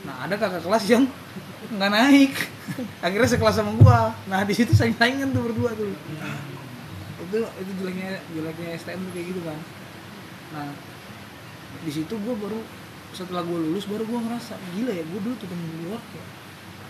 Nah 0.02 0.16
ada 0.26 0.36
kakak 0.42 0.64
kelas 0.66 0.84
yang 0.90 1.04
nggak 1.78 1.92
naik, 1.94 2.34
akhirnya 3.06 3.30
sekelas 3.30 3.56
sama 3.62 3.72
gue. 3.78 4.00
Nah 4.28 4.40
di 4.42 4.54
situ 4.58 4.74
saing-saingan 4.74 5.30
tuh 5.30 5.46
berdua 5.46 5.72
tuh. 5.78 5.94
Itu 7.32 7.40
itu 7.40 7.72
jeleknya 7.80 8.20
jeleknya 8.36 8.76
STM 8.76 9.00
tuh 9.08 9.14
kayak 9.16 9.28
gitu 9.32 9.42
kan. 9.48 9.60
Nah 10.52 10.68
di 11.88 11.92
situ 11.96 12.14
gue 12.20 12.36
baru 12.36 12.60
setelah 13.16 13.48
gue 13.48 13.56
lulus 13.56 13.88
baru 13.88 14.04
gue 14.04 14.20
ngerasa 14.20 14.60
gila 14.76 14.92
ya 14.92 15.04
gue 15.08 15.20
dulu 15.24 15.36
tukang 15.40 15.56
di 15.56 15.88
luar 15.88 16.04
kayak 16.12 16.28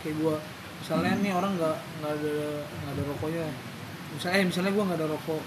kayak 0.02 0.16
gue 0.18 0.36
misalnya 0.82 1.14
nih 1.22 1.34
orang 1.38 1.52
nggak 1.62 1.78
nggak 2.02 2.12
ada 2.18 2.34
nggak 2.66 2.94
ada 2.98 3.04
rokoknya. 3.14 3.46
Misalnya 4.18 4.38
eh, 4.42 4.46
misalnya 4.50 4.72
gue 4.74 4.84
nggak 4.90 5.00
ada 5.00 5.10
rokok 5.14 5.44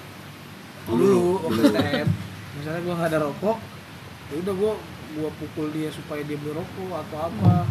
dulu 0.85 1.43
waktu 1.43 1.61
STM 1.75 2.09
misalnya 2.61 2.81
gue 2.87 2.95
nggak 2.95 3.11
ada 3.11 3.21
rokok 3.27 3.59
ya 4.31 4.35
udah 4.47 4.55
gue 4.55 4.73
gue 5.15 5.31
pukul 5.43 5.67
dia 5.75 5.89
supaya 5.91 6.23
dia 6.23 6.39
beli 6.39 6.55
rokok 6.55 6.91
atau 7.03 7.19
apa. 7.27 7.67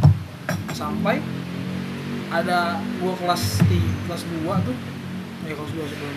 Sampai 0.76 1.24
ada 2.34 2.82
gue 3.00 3.14
kelas 3.16 3.44
di 3.70 3.80
kelas 4.10 4.24
2 4.28 4.68
tuh 4.68 4.78
ya 5.46 5.54
kelas 5.54 5.72
2 5.72 5.92
sebelum 5.92 6.16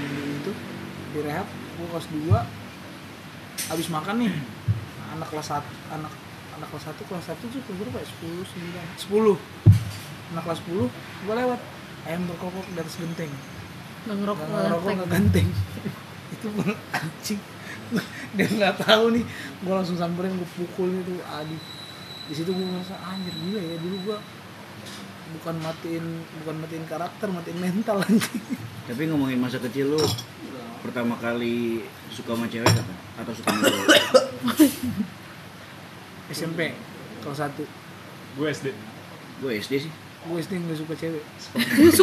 di 1.16 1.24
rehab 1.24 1.48
gue 1.48 1.86
kelas 1.88 2.06
2 2.12 3.72
habis 3.72 3.88
makan 3.88 4.16
nih 4.20 4.32
anak 5.16 5.28
kelas 5.32 5.48
1 5.48 5.64
anak 5.96 6.12
anak 6.60 6.68
kelas 6.68 6.84
1 6.92 7.08
kelas 7.08 7.24
1 7.32 7.40
tuh 7.40 7.60
berapa 7.72 7.96
ya? 7.96 8.06
10 8.20 8.44
9 8.44 9.08
10 9.08 10.36
anak 10.36 10.42
kelas 10.44 10.60
10 10.68 11.24
gue 11.24 11.34
lewat 11.40 11.60
ayam 12.06 12.22
berkokok 12.30 12.66
di 12.70 12.78
atas 12.78 12.96
genteng. 13.02 13.32
Ngerokok 14.06 14.46
ngerokok 14.46 14.90
nggak 14.92 15.10
ganteng 15.10 15.48
itu 16.36 16.46
gue 16.52 16.72
anjing. 16.94 17.40
Dia 18.36 18.46
nggak 18.52 18.76
tahu 18.84 19.04
nih 19.16 19.24
gue 19.64 19.72
langsung 19.72 19.96
samperin 19.96 20.36
gue 20.36 20.50
pukul 20.52 20.92
itu 21.00 21.16
adi 21.24 21.56
di 22.26 22.34
situ 22.34 22.50
gue 22.50 22.66
merasa 22.66 22.98
anjir 23.06 23.30
gila 23.30 23.62
ya 23.62 23.76
dulu 23.78 23.96
gue 24.10 24.18
bukan 25.38 25.54
matiin 25.62 26.04
bukan 26.42 26.56
matiin 26.58 26.84
karakter 26.86 27.28
matiin 27.32 27.58
mental 27.58 28.04
anjing. 28.04 28.42
Tapi 28.86 29.02
ngomongin 29.10 29.40
masa 29.40 29.58
kecil 29.58 29.96
lu 29.96 30.02
pertama 30.86 31.14
kali 31.16 31.82
suka 32.08 32.32
sama 32.32 32.46
cewek 32.46 32.66
kapan? 32.66 32.96
Atau 33.16 33.32
suka 33.32 33.48
sama 33.48 33.64
cowok? 33.64 33.86
SMP 36.28 36.60
kelas 37.20 37.38
1 37.40 37.58
gue 38.36 38.48
SD 38.48 38.66
Gue 39.36 39.52
SD 39.54 39.72
sih. 39.78 39.92
gue 40.22 40.38
SD 40.38 40.52
nggak 40.58 40.76
suka 40.76 40.94
cewek 40.94 41.22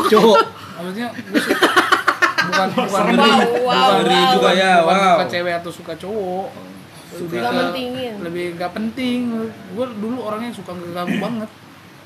Cowok. 0.07 0.39
maksudnya 0.75 1.07
gue 1.11 1.39
suka 1.39 1.65
bukan 2.43 2.67
bukan 2.73 3.03
Wow, 3.15 3.39
wow, 3.63 3.89
Ngeri 3.97 4.15
wow. 4.17 4.31
juga 4.33 4.49
ya, 4.53 4.71
bukan 4.81 4.95
wow. 4.97 5.11
suka 5.13 5.25
cewek 5.29 5.53
atau 5.55 5.71
suka 5.71 5.93
cowok 5.95 6.47
lebih 7.13 7.37
Nggak 7.37 7.45
ke- 7.47 7.59
mentingin. 7.59 8.13
lebih 8.19 8.45
nggak 8.53 8.71
penting 8.73 9.17
gue 9.69 9.85
dulu 9.95 10.17
orangnya 10.23 10.51
suka 10.51 10.71
ngeganggu 10.71 11.17
banget 11.19 11.49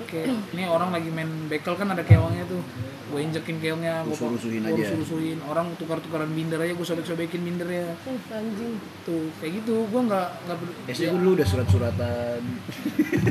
kayak 0.05 0.29
ini 0.53 0.63
orang 0.63 0.93
lagi 0.93 1.09
main 1.09 1.25
bekel 1.49 1.73
kan 1.73 1.89
ada 1.89 2.05
keongnya 2.05 2.45
tuh 2.45 2.61
gue 3.07 3.19
injekin 3.19 3.57
keongnya 3.57 4.03
gue 4.03 4.13
gue 4.13 4.61
aja. 4.61 4.69
rusuh-rusuhin 4.93 5.39
orang 5.47 5.73
tukar-tukaran 5.79 6.29
binder 6.29 6.59
aja 6.59 6.75
gue 6.75 6.85
sobek-sobekin 6.85 7.41
bindernya 7.41 7.97
Uh, 8.03 8.19
anjing 8.29 8.77
tuh 9.01 9.31
kayak 9.39 9.63
gitu 9.63 9.87
gue 9.87 10.01
nggak 10.05 10.27
nggak 10.45 10.57
SD 10.91 11.01
gue 11.07 11.17
dulu 11.17 11.31
udah 11.33 11.47
surat-suratan. 11.47 12.41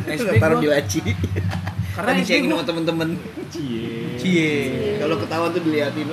SD 0.09 0.29
Taruh 0.37 0.59
di 0.59 0.69
laci. 0.69 1.01
karena 1.95 2.11
Tadi 2.13 2.23
cengin 2.25 2.45
gua- 2.47 2.61
sama 2.61 2.65
temen-temen. 2.67 3.09
cie 3.49 4.19
Cie. 4.19 4.53
Kalau 4.99 5.17
ketahuan 5.17 5.49
tuh 5.55 5.63
diliatin. 5.65 6.07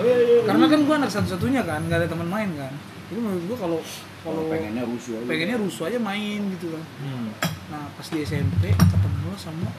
Karena 0.45 0.65
kan 0.69 0.79
gue 0.79 0.95
anak 0.95 1.11
satu-satunya 1.11 1.61
kan 1.65 1.81
nggak 1.83 1.99
ada 2.03 2.07
teman 2.07 2.27
main 2.29 2.51
kan 2.53 2.71
jadi 3.13 3.19
menurut 3.21 3.43
gue 3.45 3.57
kalau 3.59 3.79
kalau 4.23 4.41
pengennya 4.49 4.83
rusuh 4.89 5.13
aja. 5.19 5.27
pengennya 5.29 5.57
rusuh 5.61 5.83
aja 5.85 5.99
main 6.01 6.41
gitu 6.57 6.67
kan 6.73 6.83
hmm. 7.05 7.27
nah 7.69 7.83
pas 7.93 8.07
di 8.09 8.19
SMP 8.25 8.73
ketemu 8.73 9.31
sama 9.37 9.69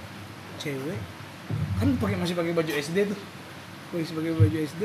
cewek. 0.64 1.00
Kan 1.76 1.88
pakai 2.00 2.16
masih 2.16 2.32
pakai 2.32 2.56
baju 2.56 2.72
SD 2.72 3.12
tuh. 3.12 3.20
Masih 3.92 4.16
pakai 4.16 4.32
baju 4.32 4.58
SD 4.64 4.82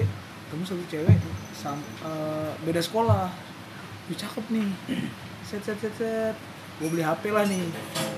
ketemu 0.50 0.66
satu 0.66 0.84
cewek 0.90 1.18
sam, 1.54 1.78
eh, 2.02 2.50
beda 2.66 2.82
sekolah. 2.82 3.30
Wih, 4.10 4.18
cakep 4.18 4.46
nih. 4.50 4.70
Set 5.46 5.62
set 5.62 5.78
set 5.78 5.94
set. 5.94 6.36
Gue 6.82 6.90
beli 6.90 7.06
HP 7.06 7.30
lah 7.30 7.46
nih. 7.46 7.70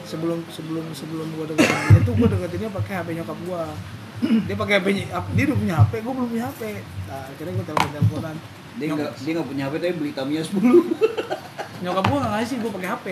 Sebelum 0.07 0.39
sebelum 0.47 0.87
sebelum 0.95 1.27
gue 1.35 1.45
deketin 1.51 1.77
dia 1.91 2.01
tuh 2.07 2.13
gue 2.15 2.27
deketinnya 2.31 2.71
pakai 2.71 2.93
HP 3.03 3.07
nyokap 3.19 3.37
gue 3.43 3.63
dia 4.21 4.55
pakai 4.55 4.75
HP 4.77 4.87
dia 5.33 5.43
udah 5.49 5.57
punya 5.57 5.75
HP 5.81 5.93
gue 6.05 6.13
belum 6.13 6.29
punya 6.29 6.45
HP 6.53 6.61
nah 7.09 7.21
akhirnya 7.25 7.53
gue 7.57 7.65
telepon 7.65 7.89
teleponan 7.89 8.35
Dia 8.77 8.87
nggak 8.93 9.11
dia 9.17 9.31
nggak 9.35 9.47
punya 9.49 9.63
HP 9.67 9.73
tapi 9.81 9.93
beli 9.97 10.11
Tamiya 10.13 10.41
10. 10.45 11.81
nyokap 11.81 12.03
gue 12.05 12.17
nggak 12.21 12.33
ngasih 12.37 12.55
gue 12.61 12.71
pakai 12.71 12.89
HP 12.93 13.07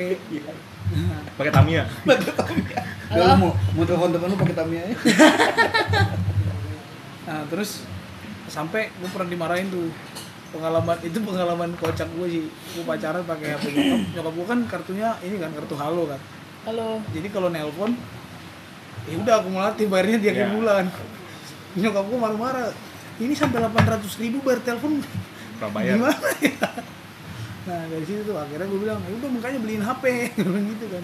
pakai 1.34 1.52
Tamiya 1.52 1.84
Kalau 3.10 3.26
lu 3.26 3.36
mau 3.36 3.52
mau 3.74 3.84
telepon 3.84 4.10
temen 4.12 4.28
lu 4.30 4.38
pakai 4.38 4.56
Tamiya 4.56 4.84
ya. 4.86 4.96
Nah 7.26 7.46
terus 7.46 7.86
sampai 8.48 8.90
gue 8.92 9.10
pernah 9.10 9.30
dimarahin 9.30 9.70
tuh. 9.70 9.90
Pengalaman 10.50 10.98
itu 11.02 11.22
pengalaman 11.22 11.70
kocak 11.78 12.10
gue 12.10 12.28
sih. 12.28 12.44
Gue 12.50 12.84
pacaran 12.84 13.22
pakai 13.22 13.54
HP 13.54 13.66
nyokap 13.70 14.02
nyokap 14.14 14.34
gue 14.34 14.46
kan 14.48 14.60
kartunya 14.66 15.10
ini 15.22 15.38
kan 15.38 15.54
kartu 15.54 15.78
halo 15.78 16.10
kan. 16.10 16.18
Halo. 16.66 17.02
Jadi 17.14 17.30
kalau 17.30 17.50
nelpon 17.50 17.94
ya 19.06 19.16
udah 19.16 19.34
akumulatif 19.42 19.86
bayarnya 19.88 20.18
di 20.18 20.28
akhir 20.28 20.46
Ya. 20.46 20.54
bulan. 20.54 20.86
Nyokap 21.78 22.04
gue 22.04 22.18
marah-marah 22.18 22.70
ini 23.20 23.34
sampai 23.34 23.62
800 23.62 24.10
ribu 24.18 24.42
bayar 24.42 24.62
telepon. 24.66 25.06
Prabayar 25.62 25.98
gimana 25.98 26.30
ya? 26.42 26.70
Nah 27.70 27.82
dari 27.86 28.06
situ 28.06 28.26
tuh 28.26 28.34
akhirnya 28.34 28.66
gue 28.66 28.80
bilang 28.82 28.98
ya 29.02 29.14
udah 29.14 29.30
makanya 29.30 29.60
beliin 29.62 29.84
HP 29.84 30.04
gitu 30.74 30.86
kan 30.90 31.04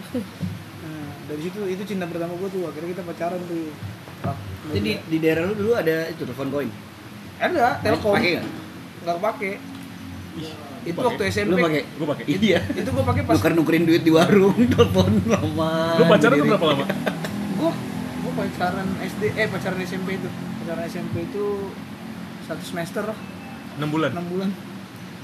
dari 1.25 1.41
situ 1.41 1.59
itu 1.65 1.83
cinta 1.89 2.05
pertama 2.05 2.37
gue 2.37 2.49
tuh 2.53 2.61
akhirnya 2.69 2.89
kita 2.93 3.03
pacaran 3.03 3.41
tuh. 3.49 3.73
Jadi 4.73 4.91
di 5.05 5.17
daerah 5.21 5.49
lu 5.49 5.53
dulu 5.57 5.71
ada 5.77 6.09
itu 6.09 6.21
telepon 6.25 6.49
koin. 6.53 6.69
ada 7.35 7.81
telkom. 7.81 8.13
Pakai 8.15 8.31
nggak? 8.37 8.45
nggak 9.05 9.17
pakai. 9.21 9.53
Itu 10.85 10.99
waktu 11.01 11.23
SMP 11.33 11.57
Lu 11.57 11.65
pakai? 11.65 11.81
gue 11.85 12.07
pakai. 12.07 12.23
Iya. 12.29 12.59
itu 12.77 12.89
gue 12.93 13.05
pakai 13.05 13.21
pas 13.25 13.35
Nuker 13.37 13.53
nukerin 13.57 13.83
duit 13.89 14.03
di 14.05 14.11
warung, 14.13 14.53
telepon 14.73 15.11
lama. 15.25 15.97
lu 15.97 16.03
pacaran 16.05 16.35
tuh 16.37 16.47
berapa 16.53 16.65
lama? 16.77 16.85
Gue 17.57 17.71
gue 18.21 18.33
pacaran 18.37 18.87
SD 19.01 19.23
eh 19.33 19.47
pacaran 19.49 19.79
SMP 19.81 20.09
itu. 20.21 20.29
Pacaran 20.61 20.83
SMP 20.85 21.15
itu 21.25 21.73
satu 22.45 22.61
semester. 22.61 23.01
Lah, 23.09 23.17
6 23.81 23.89
bulan? 23.89 24.09
Enam 24.13 24.25
bulan. 24.29 24.49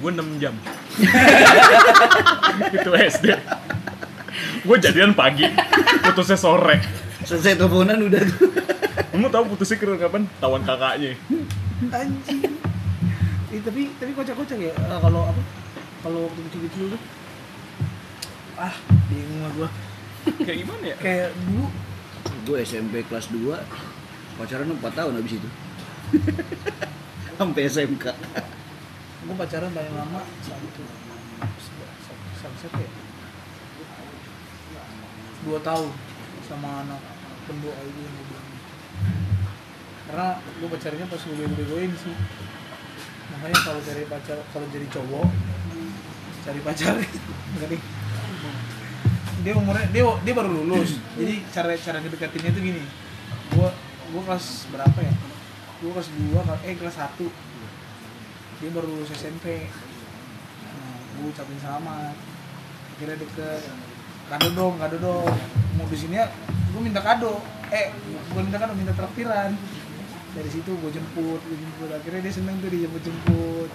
Gue 0.01 0.10
6 0.17 0.41
jam. 0.41 0.53
Itu 2.75 2.89
SD 2.89 3.25
gue 4.61 4.77
jadian 4.77 5.11
pagi 5.11 5.45
putusnya 6.01 6.35
sore 6.35 6.79
Selesai 7.21 7.53
teleponan 7.53 8.01
udah 8.01 8.17
tuh. 8.19 8.50
kamu 9.11 9.29
tahu 9.29 9.43
putusnya 9.51 9.77
kira 9.77 9.93
kapan 9.95 10.25
tawan 10.38 10.61
kakaknya 10.61 11.13
anjing 11.89 12.41
Eh, 13.51 13.59
tapi 13.59 13.91
tapi 13.93 14.11
kocak-kocak 14.11 14.57
ya 14.57 14.71
eh, 14.71 15.00
kalau 15.01 15.27
apa 15.27 15.41
kalau 16.01 16.19
waktu 16.23 16.39
kecil-kecil 16.47 16.85
tuh 16.89 17.01
ah 18.55 18.71
bingung 19.05 19.41
lah 19.41 19.51
gue 19.53 19.69
kayak 20.39 20.57
gimana 20.57 20.83
ya 20.85 20.95
kayak 20.97 21.29
dulu 21.41 21.67
Gue 22.41 22.57
SMP 22.63 23.03
kelas 23.03 23.29
2 23.29 23.53
pacaran 24.33 24.65
4 24.71 24.81
tahun 24.81 25.13
habis 25.13 25.38
itu. 25.38 25.50
Sampai 27.35 27.61
SMK. 27.67 28.05
gue 29.21 29.35
pacaran 29.35 29.69
paling 29.69 29.93
lama 29.93 30.21
satu 30.41 30.81
sama 32.33 32.55
siapa 32.57 32.77
ya 32.77 32.89
dua 35.45 35.60
tahun 35.65 35.89
sama 36.45 36.86
anak 36.86 37.01
pendua 37.50 37.74
itu 37.81 38.00
yang 38.01 38.15
gue 38.15 38.41
karena 40.12 40.43
gue 40.43 40.67
pacarnya 40.67 41.05
pas 41.07 41.24
gue 41.24 41.36
bego-begoin 41.39 41.91
sih. 41.95 42.15
Makanya 43.31 43.57
kalau 43.63 43.79
cari 43.79 44.03
pacar 44.12 44.38
kalau 44.51 44.67
jadi 44.67 44.88
cowok 44.91 45.27
cari 46.43 46.60
pacar. 46.60 47.00
Deh 47.71 47.81
dia 49.41 49.53
umurnya 49.57 49.88
dia 49.95 50.03
dia 50.27 50.33
baru 50.36 50.51
lulus. 50.51 51.00
Jadi 51.15 51.48
cara 51.55 51.71
cara 51.79 51.98
ngedekatinnya 52.03 52.51
tuh 52.51 52.60
gini. 52.60 52.83
Gue 53.55 53.69
gue 54.12 54.21
kelas 54.27 54.67
berapa 54.67 55.00
ya? 55.00 55.13
Gue 55.79 55.91
kelas 55.95 56.10
dua 56.12 56.41
eh 56.67 56.75
kelas 56.75 56.95
satu. 57.00 57.31
Dia 58.60 58.69
baru 58.75 58.91
lulus 58.91 59.15
SMP 59.15 59.63
nah, 60.67 60.98
gue 61.24 61.31
ucapin 61.31 61.55
selamat. 61.55 62.19
Akhirnya 63.00 63.15
deket 63.15 63.63
kado 64.31 64.47
dong 64.55 64.79
kado 64.79 64.95
dong. 65.03 65.27
Mau 65.75 65.83
di 65.91 65.97
sini 66.00 66.15
ya 66.15 66.31
gue 66.71 66.79
minta 66.79 67.03
kado. 67.03 67.43
Eh 67.67 67.91
gue 68.31 68.41
minta 68.41 68.55
kado 68.55 68.71
minta 68.79 68.95
traktiran. 68.95 69.51
Dari 70.31 70.47
situ 70.47 70.71
gue 70.71 70.91
jemput 70.95 71.43
gue 71.43 71.57
jemput. 71.59 71.91
Akhirnya 71.91 72.23
dia 72.23 72.31
seneng 72.31 72.55
tuh 72.63 72.71
dijemput 72.71 73.03
jemput 73.03 73.71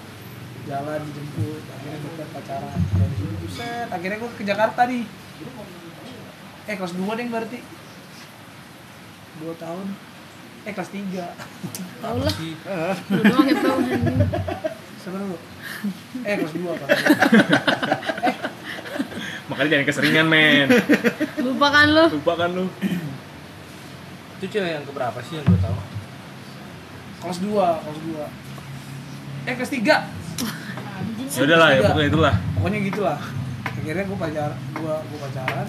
jalan 0.67 0.99
dijemput 0.99 1.63
akhirnya 1.63 1.99
deket 2.01 2.29
pacaran. 2.33 2.81
Dari 2.97 3.15
situ 3.21 3.47
set 3.53 3.89
akhirnya 3.93 4.17
gue 4.17 4.31
ke 4.33 4.45
Jakarta 4.49 4.81
nih. 4.89 5.05
Eh 6.67 6.75
kelas 6.75 6.97
2 6.97 7.05
deh 7.05 7.27
berarti. 7.29 7.61
Dua 9.45 9.53
tahun. 9.61 9.87
Eh 10.65 10.73
kelas 10.73 10.91
3 10.91 12.01
tau 12.01 12.17
lah. 12.17 12.35
Lu 13.13 13.21
doang 13.23 13.47
yang 13.47 13.61
tau? 13.61 13.79
Eh 16.25 16.35
kelas 16.41 16.55
2 16.57 16.81
kan. 16.81 16.89
makanya 19.57 19.73
jangan 19.73 19.87
keseringan 19.89 20.27
men. 20.29 20.69
Lupa 21.49 21.67
kan 21.73 21.89
lu? 21.89 22.05
Lupa 22.21 22.33
kan 22.37 22.53
lu. 22.53 22.69
Itu 24.37 24.45
cewek 24.53 24.69
yang 24.69 24.85
keberapa 24.85 25.17
sih 25.25 25.41
yang 25.41 25.49
gue 25.49 25.61
tahu? 25.65 25.79
Kelas 27.25 27.39
2, 27.41 27.57
kelas 27.57 28.01
2. 28.05 29.49
Eh 29.49 29.55
kelas 29.57 29.73
3. 29.73 29.81
kelas 29.81 31.33
ya 31.33 31.43
udahlah 31.49 31.69
ya 31.73 31.81
tiga. 31.81 31.89
pokoknya 31.89 32.09
itulah. 32.13 32.35
Pokoknya 32.53 32.79
gitulah. 32.85 33.19
Akhirnya 33.65 34.05
gue 34.05 34.19
pacar 34.21 34.51
gue 34.77 34.95
gue 35.09 35.19
pacaran. 35.25 35.69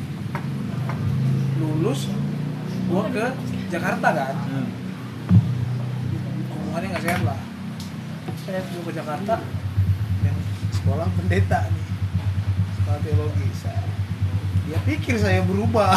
Lulus 1.63 2.11
gue 2.91 3.03
ke 3.15 3.25
Jakarta 3.71 4.07
kan? 4.11 4.35
Hmm. 4.51 4.69
hubungannya 6.51 6.87
nggak 6.91 7.05
sehat 7.07 7.21
lah. 7.23 7.39
Saya 8.43 8.59
gue 8.67 8.83
ke 8.83 8.91
Jakarta 8.91 9.39
yang 10.27 10.37
sekolah 10.75 11.07
pendeta 11.15 11.71
nih 11.71 11.86
teologi 12.97 13.47
saya 13.53 13.83
dia 14.63 14.79
pikir 14.83 15.15
saya 15.15 15.39
berubah. 15.41 15.95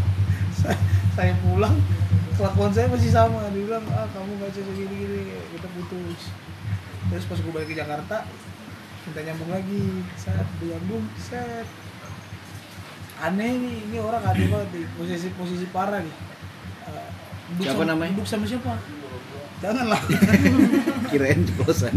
Saya, 0.60 0.76
saya 1.14 1.32
pulang 1.40 1.72
kelakuan 2.34 2.68
saya 2.68 2.84
masih 2.84 3.08
sama. 3.08 3.48
Dia 3.48 3.64
bilang 3.64 3.86
ah 3.88 4.04
kamu 4.10 4.36
gak 4.36 4.50
cocok 4.50 4.74
gini 4.74 4.94
gini 4.98 5.20
kita 5.54 5.68
putus. 5.72 6.28
Terus 7.06 7.24
pas 7.24 7.38
gue 7.38 7.48
balik 7.48 7.70
ke 7.70 7.76
Jakarta 7.76 8.26
minta 9.06 9.20
nyambung 9.22 9.48
lagi. 9.48 10.04
Set 10.14 10.36
nyambung 10.60 11.06
set. 11.16 11.64
Aneh 13.20 13.52
nih 13.54 13.76
ini 13.86 13.96
orang 13.96 14.20
aneh 14.22 14.46
banget 14.48 14.68
nih 14.74 14.84
posisi 14.96 15.28
posisi 15.32 15.64
parah 15.70 16.02
nih. 16.02 16.16
Duduk 17.50 17.64
Siapa 17.64 17.78
sama- 17.78 17.88
namanya? 17.88 18.12
duduk 18.12 18.28
sama 18.28 18.44
siapa? 18.44 18.72
Janganlah. 19.62 20.00
Kirain 21.14 21.40
ceplosan. 21.40 21.94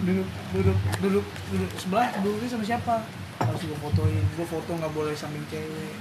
duduk 0.00 0.28
duduk 0.54 0.78
duduk 1.02 1.26
duduk 1.50 1.70
sebelah 1.76 2.08
duduknya 2.16 2.48
sama 2.48 2.64
siapa 2.64 2.94
harus 3.38 3.62
gue 3.62 3.78
fotoin 3.78 4.24
gue 4.24 4.46
foto 4.46 4.70
nggak 4.74 4.92
boleh 4.92 5.14
samping 5.14 5.44
cewek. 5.48 5.94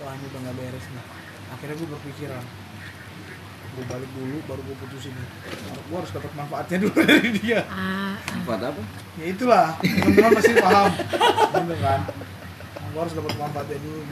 Wah 0.00 0.12
ini 0.14 0.24
udah 0.26 0.40
nggak 0.44 0.56
beres 0.56 0.86
nih. 0.88 1.04
Akhirnya 1.50 1.76
gue 1.76 1.88
berpikiran 1.88 2.44
gue 3.70 3.84
balik 3.86 4.10
dulu 4.18 4.36
baru 4.46 4.60
gue 4.66 4.76
putusin. 4.82 5.14
Gue 5.86 5.96
harus 5.96 6.10
dapat 6.10 6.32
manfaatnya 6.34 6.76
dulu 6.82 6.98
dari 7.06 7.30
dia. 7.38 7.60
Ah 7.70 8.18
Buat 8.42 8.62
apa? 8.66 8.82
ya 9.14 9.24
itulah 9.30 9.78
teman-teman 9.78 10.30
pasti 10.34 10.52
paham. 10.58 10.90
Gitu 11.54 11.76
kan? 11.78 12.00
Gue 12.90 13.00
harus 13.00 13.14
dapat 13.14 13.32
manfaatnya 13.38 13.78
dulu. 13.78 14.02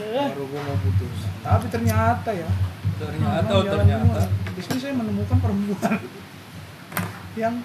Baru 0.00 0.44
gue 0.44 0.60
mau 0.60 0.78
putus. 0.80 1.18
Tapi 1.40 1.66
ternyata 1.68 2.30
ya 2.32 2.48
Ternyata, 3.00 3.48
oh, 3.56 3.64
ternyata. 3.64 4.28
di 4.52 4.60
sini 4.60 4.76
saya 4.76 4.92
menemukan 4.92 5.40
perempuan 5.40 5.96
yang 7.40 7.56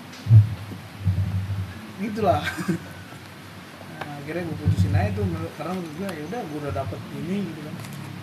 gitulah 2.00 2.40
akhirnya 4.26 4.42
gue 4.44 4.58
putusin 4.58 4.90
aja 4.92 5.14
tuh 5.14 5.22
menurut- 5.22 5.54
karena 5.54 5.72
menurut 5.72 5.94
gue 5.94 6.08
ya 6.10 6.24
udah 6.26 6.42
gue 6.42 6.58
udah 6.60 6.74
dapet 6.74 7.00
ini 7.16 7.38
gitu 7.46 7.60
kan 7.62 7.76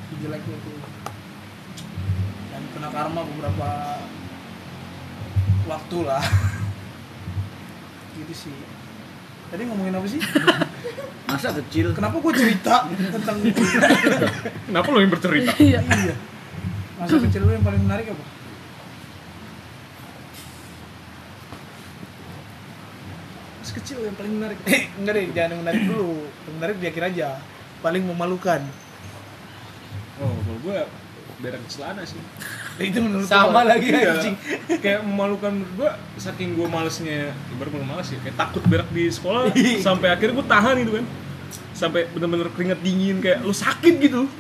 si 0.03 0.15
jeleknya 0.19 0.57
tuh. 0.59 0.75
Dan 2.51 2.63
kena 2.69 2.89
karma 2.91 3.21
beberapa 3.23 3.69
waktu 5.65 5.99
lah. 6.03 6.25
Gitu 8.13 8.35
sih. 8.37 8.57
Tadi 9.49 9.63
ngomongin 9.65 9.95
apa 9.95 10.05
sih? 10.05 10.19
Masa 11.31 11.49
kecil? 11.57 11.95
kenapa 11.95 12.19
gue 12.19 12.33
cerita 12.35 12.85
tentang 12.91 13.37
kenapa 14.69 14.87
lo 14.91 14.99
yang 14.99 15.09
bercerita? 15.09 15.55
Iya 15.57 15.81
iya. 15.81 16.15
Masa 16.99 17.17
kecil 17.17 17.47
lu 17.47 17.55
yang 17.55 17.63
paling 17.63 17.81
menarik 17.81 18.11
apa 18.11 18.42
kecil 23.75 23.99
yang 24.03 24.15
paling 24.15 24.33
menarik. 24.37 24.59
Eh 24.65 24.89
enggak 24.95 25.13
deh 25.15 25.25
jangan 25.33 25.49
yang 25.51 25.61
menarik 25.63 25.83
dulu. 25.85 26.11
Yang 26.45 26.55
menarik 26.57 26.77
di 26.77 26.87
akhir 26.87 27.05
aja. 27.09 27.29
Paling 27.79 28.03
memalukan. 28.05 28.61
Oh 30.19 30.33
kalau 30.39 30.59
gue 30.61 30.79
berak 31.43 31.63
celana 31.67 32.07
sih. 32.07 32.21
Nah, 32.73 32.85
itu 32.87 32.99
menurut 33.03 33.27
Sama 33.27 33.67
gua. 33.67 33.75
lagi 33.75 33.91
Iya. 33.91 34.15
anjing. 34.15 34.37
kayak 34.79 35.03
memalukan 35.03 35.51
menurut 35.53 35.73
gue 35.75 35.91
saking 36.17 36.55
gue 36.55 36.65
malesnya 36.65 37.35
ibarat 37.51 37.71
bukan 37.71 37.89
males 37.89 38.09
ya 38.09 38.19
kayak 38.23 38.37
takut 38.39 38.63
berak 38.65 38.87
di 38.89 39.11
sekolah 39.11 39.51
sampai 39.79 40.09
akhirnya 40.09 40.39
gue 40.39 40.47
tahan 40.47 40.77
itu 40.79 40.93
kan. 40.95 41.05
Sampai 41.73 42.07
bener-bener 42.09 42.47
keringet 42.49 42.79
dingin 42.79 43.19
kayak 43.19 43.43
lo 43.43 43.51
sakit 43.51 43.95
gitu. 43.99 44.31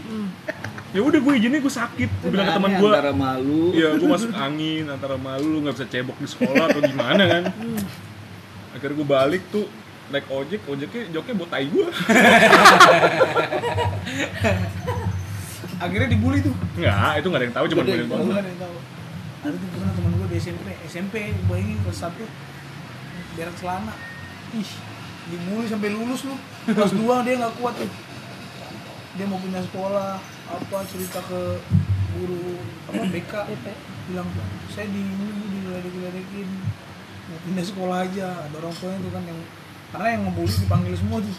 Ya 0.92 1.00
udah 1.00 1.18
gue 1.18 1.32
izinnya 1.34 1.58
gue 1.58 1.74
sakit. 1.74 2.10
Gue 2.20 2.30
bilang 2.30 2.46
ke 2.46 2.54
teman 2.54 2.70
gue 2.76 2.86
antara 2.86 3.12
malu. 3.12 3.72
Iya, 3.72 3.96
gue 3.96 4.06
masuk 4.06 4.30
angin 4.30 4.84
antara 4.86 5.16
malu 5.16 5.46
lu 5.48 5.58
nggak 5.64 5.74
bisa 5.74 5.86
cebok 5.88 6.16
di 6.16 6.28
sekolah 6.28 6.64
atau 6.68 6.80
gimana 6.80 7.22
kan. 7.26 7.42
Akhirnya 8.72 8.94
gue 8.96 9.08
balik 9.08 9.42
tuh 9.52 9.66
naik 10.12 10.26
ojek, 10.28 10.60
ojeknya 10.68 11.08
joknya 11.08 11.34
buat 11.36 11.50
tai 11.52 11.66
gue. 11.68 11.86
akhirnya 15.82 16.08
dibully 16.12 16.38
tuh. 16.44 16.54
Enggak, 16.78 17.18
itu 17.18 17.26
nggak 17.28 17.40
ada 17.40 17.46
yang 17.48 17.56
tahu, 17.56 17.66
cuma 17.72 17.82
gue 17.82 17.96
yang 17.96 18.08
Gua 18.08 18.16
tahu. 18.16 18.26
nggak 18.28 18.42
ada 18.42 18.50
yang 18.50 18.60
tahu. 18.60 18.76
Ada 19.42 19.56
tuh 19.58 19.68
pernah 19.74 19.92
teman 19.98 20.12
gue 20.14 20.26
di 20.30 20.36
SMP 20.38 20.66
SMP 20.86 21.14
bayangin 21.50 21.78
kelas 21.82 21.98
satu 21.98 22.24
berak 23.34 23.54
celana. 23.58 23.94
Ih 24.54 24.70
dibully 25.32 25.66
sampai 25.66 25.88
lulus 25.90 26.20
lu. 26.28 26.36
Kelas 26.70 26.92
dua 26.94 27.26
dia 27.26 27.34
nggak 27.42 27.54
kuat 27.58 27.74
tuh. 27.74 27.90
Dia 29.18 29.26
mau 29.28 29.40
pindah 29.42 29.62
sekolah 29.66 30.16
apa 30.52 30.78
cerita 30.88 31.20
ke 31.26 31.60
guru 32.12 32.60
apa 32.92 33.08
BK 33.08 33.34
bilang 34.04 34.28
saya 34.68 34.84
di 34.92 35.00
ini 35.00 35.26
diledek-ledekin 35.64 36.48
mau 37.32 37.40
pindah 37.48 37.64
sekolah 37.64 37.96
aja. 38.04 38.28
Ada 38.44 38.56
orang 38.60 38.74
tuanya 38.76 38.98
tuh 39.00 39.12
kan 39.16 39.22
yang 39.24 39.40
karena 39.92 40.08
yang 40.12 40.22
ngebully 40.28 40.52
dipanggil 40.52 40.94
semua 41.00 41.18
tuh. 41.24 41.36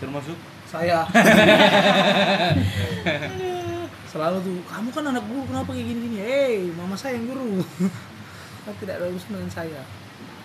Termasuk? 0.00 0.38
Saya. 0.64 1.04
Selalu 4.10 4.38
tuh 4.42 4.56
kamu 4.66 4.88
kan 4.90 5.04
anak 5.12 5.24
guru 5.28 5.42
kenapa 5.46 5.70
kayak 5.70 5.86
gini 5.86 6.00
gini 6.08 6.18
hei 6.18 6.72
mama 6.72 6.96
saya 6.96 7.20
yang 7.20 7.30
guru. 7.30 7.62
Kan 8.66 8.76
tidak 8.76 9.00
ada 9.00 9.08
urusan 9.08 9.32
dengan 9.32 9.48
saya. 9.48 9.80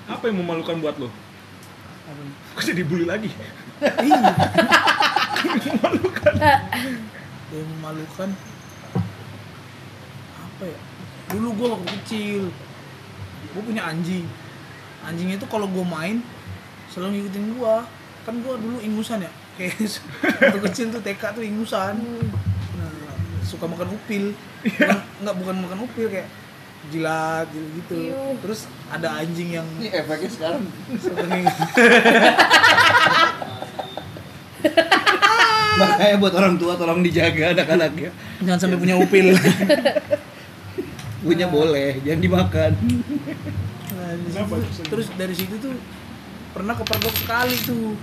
Apa 0.08 0.32
yang 0.32 0.40
memalukan 0.40 0.80
buat 0.80 0.96
lo? 1.02 1.10
Gue 2.56 2.64
jadi 2.64 2.86
bully 2.86 3.04
lagi. 3.10 3.28
Iya. 3.82 4.22
yang 7.52 7.68
memalukan 7.76 8.30
apa 10.38 10.64
ya? 10.64 10.80
Dulu 11.34 11.48
gue 11.58 11.68
waktu 11.74 11.90
kecil 12.00 12.42
gue 13.56 13.62
punya 13.64 13.84
anjing 13.88 14.24
anjing 15.06 15.30
itu 15.34 15.46
kalau 15.48 15.70
gue 15.70 15.86
main 15.86 16.20
selalu 16.90 17.22
ngikutin 17.22 17.46
gue 17.56 17.76
kan 18.26 18.36
gue 18.42 18.54
dulu 18.58 18.78
ingusan 18.82 19.22
ya 19.22 19.32
kayak 19.56 19.78
waktu 20.42 20.60
kecil 20.68 20.86
tuh 20.92 21.02
TK 21.06 21.24
tuh 21.32 21.44
ingusan 21.46 21.96
nah, 22.76 23.16
suka 23.46 23.70
makan 23.70 23.94
upil 23.96 24.36
bukan, 24.66 24.98
nggak 25.24 25.36
bukan 25.40 25.56
makan 25.64 25.80
upil 25.88 26.08
kayak 26.12 26.28
jilat 26.94 27.48
gitu, 27.50 27.66
gitu. 27.82 27.98
Terus 28.46 28.70
ada 28.94 29.18
anjing 29.22 29.58
yang 29.58 29.66
Ini 29.82 29.90
efeknya 29.90 30.30
sekarang. 30.30 30.62
Makanya 35.76 36.16
buat 36.24 36.34
orang 36.40 36.56
tua 36.56 36.80
tolong 36.80 37.04
dijaga 37.04 37.52
anak-anaknya. 37.52 38.12
jangan 38.40 38.60
sampai 38.60 38.80
punya 38.80 38.96
upil 38.96 39.36
Punya 41.26 41.50
boleh, 41.50 42.00
jangan 42.06 42.22
dimakan. 42.22 42.72
Kenapa 44.16 44.64
terus 44.88 45.12
dari 45.20 45.36
situ 45.36 45.60
tuh 45.60 45.76
pernah 46.56 46.72
kepergok 46.72 47.16
sekali 47.20 47.56
tuh. 47.68 48.00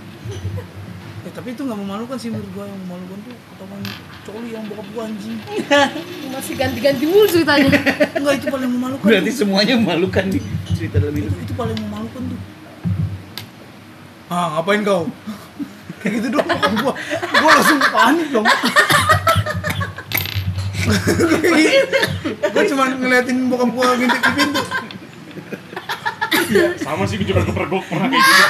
Eh, 1.23 1.31
tapi 1.31 1.55
itu 1.55 1.63
nggak 1.63 1.79
memalukan 1.79 2.19
sih 2.19 2.27
menurut 2.27 2.51
gua 2.51 2.67
yang 2.67 2.75
memalukan 2.83 3.15
tuh 3.23 3.31
ketahuan 3.31 3.79
coli 4.27 4.49
yang 4.51 4.63
bokap 4.67 4.87
gua 4.91 5.07
anjing. 5.07 5.39
masih 6.35 6.53
ganti-ganti 6.59 7.05
mulu 7.07 7.25
ceritanya 7.29 7.71
Enggak 8.19 8.33
itu 8.43 8.47
paling 8.51 8.69
memalukan. 8.69 9.07
Berarti 9.07 9.31
tuh. 9.31 9.47
semuanya 9.47 9.73
memalukan 9.79 10.23
nih 10.27 10.43
cerita 10.75 10.99
dalam 10.99 11.15
itu, 11.15 11.31
hidup. 11.31 11.43
itu 11.47 11.53
paling 11.55 11.77
memalukan 11.79 12.21
tuh. 12.27 12.39
Ah, 14.27 14.59
ngapain 14.59 14.83
kau? 14.83 15.07
Kayak 16.03 16.13
gitu 16.19 16.27
dong 16.35 16.43
bokap 16.43 16.73
gua. 16.83 16.93
Gua 17.39 17.51
langsung 17.55 17.79
panik 17.79 18.27
dong. 18.35 18.43
gua 22.51 22.63
cuma 22.67 22.83
ngeliatin 22.99 23.47
bokap 23.47 23.69
gua 23.71 23.95
ngintip 23.95 24.19
di 24.19 24.31
pintu. 24.35 24.59
Sama 26.79 27.03
sih 27.07 27.15
gue 27.19 27.27
juga 27.27 27.45
kepergok 27.45 27.83
pernah 27.87 28.07
kayak 28.11 28.23
gitu. 28.23 28.43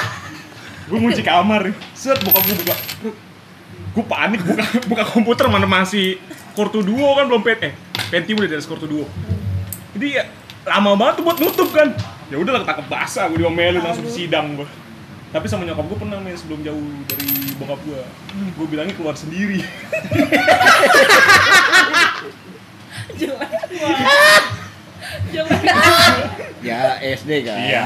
Gue 0.90 0.98
ngunci 1.00 1.22
kamar 1.24 1.60
nih. 1.70 1.74
Set 1.96 2.18
bokap 2.22 2.42
gue 2.44 2.56
buka. 2.64 2.74
Gue 3.94 4.04
panik 4.04 4.40
buka 4.42 4.64
buka 4.90 5.04
komputer 5.06 5.46
mana 5.46 5.66
masih 5.68 6.18
2 6.54 6.82
Duo 6.82 7.08
kan 7.18 7.26
belum 7.30 7.42
pet 7.42 7.60
eh 7.62 7.72
Pentium 8.10 8.38
udah 8.38 8.62
Core 8.62 8.86
2 8.86 8.90
Duo. 8.90 9.06
Jadi 9.94 10.06
ya 10.18 10.24
lama 10.66 10.98
banget 10.98 11.22
tuh 11.22 11.24
buat 11.26 11.38
nutup 11.38 11.70
kan. 11.70 11.94
Ya 12.32 12.40
udah 12.40 12.58
lah 12.58 12.60
ketangkep 12.66 12.86
basah 12.90 13.30
gue 13.30 13.38
diomelin 13.42 13.82
langsung 13.82 14.06
sidang 14.10 14.58
gue. 14.58 14.68
Tapi 15.34 15.50
sama 15.50 15.66
nyokap 15.66 15.90
gue 15.90 15.98
pernah 15.98 16.22
main 16.22 16.38
sebelum 16.38 16.62
jauh 16.62 16.86
dari 17.10 17.26
bokap 17.58 17.82
gue. 17.82 18.00
Gue 18.54 18.66
bilangnya 18.70 18.94
keluar 18.94 19.18
sendiri. 19.18 19.58
Ya 26.64 26.80
SD 26.98 27.30
kan. 27.42 27.58
Iya. 27.60 27.84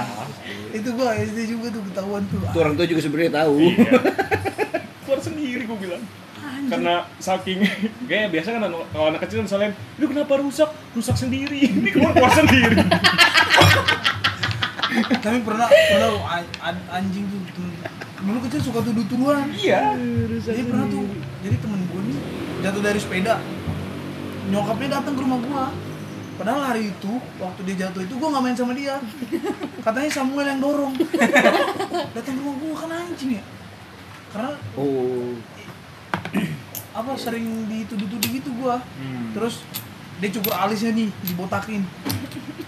Itu 0.71 0.95
gua 0.95 1.13
SD 1.13 1.39
juga 1.49 1.67
tuh 1.69 1.83
ketahuan 1.85 2.23
tuh. 2.25 2.39
Itu 2.41 2.59
orang 2.59 2.75
tua 2.75 2.87
juga 2.87 3.01
sebenarnya 3.01 3.33
tahu. 3.37 3.55
Iya. 3.61 3.91
keluar 5.09 5.25
sendiri 5.25 5.65
gue 5.65 5.79
bilang 5.81 6.05
karena 6.69 7.09
saking 7.17 7.65
kayak 8.05 8.29
biasa 8.29 8.53
kan 8.53 8.63
anak- 8.63 8.89
kalau 8.93 9.09
anak 9.09 9.25
kecil 9.25 9.41
misalnya 9.41 9.73
lu 9.97 10.05
kenapa 10.05 10.37
rusak 10.37 10.69
rusak 10.93 11.17
sendiri 11.17 11.65
ini 11.67 11.89
keluar 11.89 12.13
keluar 12.13 12.29
sendiri 12.29 12.77
tapi 15.19 15.39
pernah 15.41 15.65
pernah 15.65 16.09
lo, 16.09 16.21
an- 16.25 16.53
an- 16.61 16.87
anjing 16.93 17.25
tuh 17.25 17.41
dulu 18.21 18.39
kecil 18.45 18.61
suka 18.63 18.85
tuduh 18.85 19.07
tuduhan 19.07 19.49
Iya. 19.51 19.97
jadi 20.39 20.61
pernah 20.63 20.87
tuh 20.87 21.09
jadi 21.41 21.57
temen 21.57 21.81
gue 21.83 22.01
nih 22.05 22.19
jatuh 22.61 22.83
dari 22.83 22.99
sepeda 23.01 23.35
nyokapnya 24.49 24.89
datang 24.93 25.15
ke 25.15 25.21
rumah 25.25 25.41
gua 25.41 25.65
padahal 26.39 26.63
hari 26.65 26.95
itu 26.95 27.13
waktu 27.37 27.61
dia 27.67 27.87
jatuh 27.87 28.07
itu 28.07 28.15
gua 28.17 28.33
nggak 28.33 28.45
main 28.47 28.57
sama 28.57 28.73
dia. 28.73 28.97
Katanya 29.87 30.09
Samuel 30.09 30.47
yang 30.49 30.61
dorong. 30.63 30.95
Datang 32.15 32.35
ke 32.35 32.41
rumah 32.41 32.57
gua 32.57 32.75
kan 32.79 32.91
anjing 32.95 33.37
ya? 33.37 33.45
Karena 34.31 34.51
Oh. 34.79 35.35
apa 36.95 37.15
sering 37.15 37.67
dituduh-tuduh 37.67 38.31
gitu 38.33 38.51
gua. 38.59 38.79
Hmm. 38.99 39.31
terus 39.35 39.63
dia 40.19 40.31
cukur 40.35 40.55
alisnya 40.55 40.95
nih 40.95 41.11
dibotakin. 41.27 41.83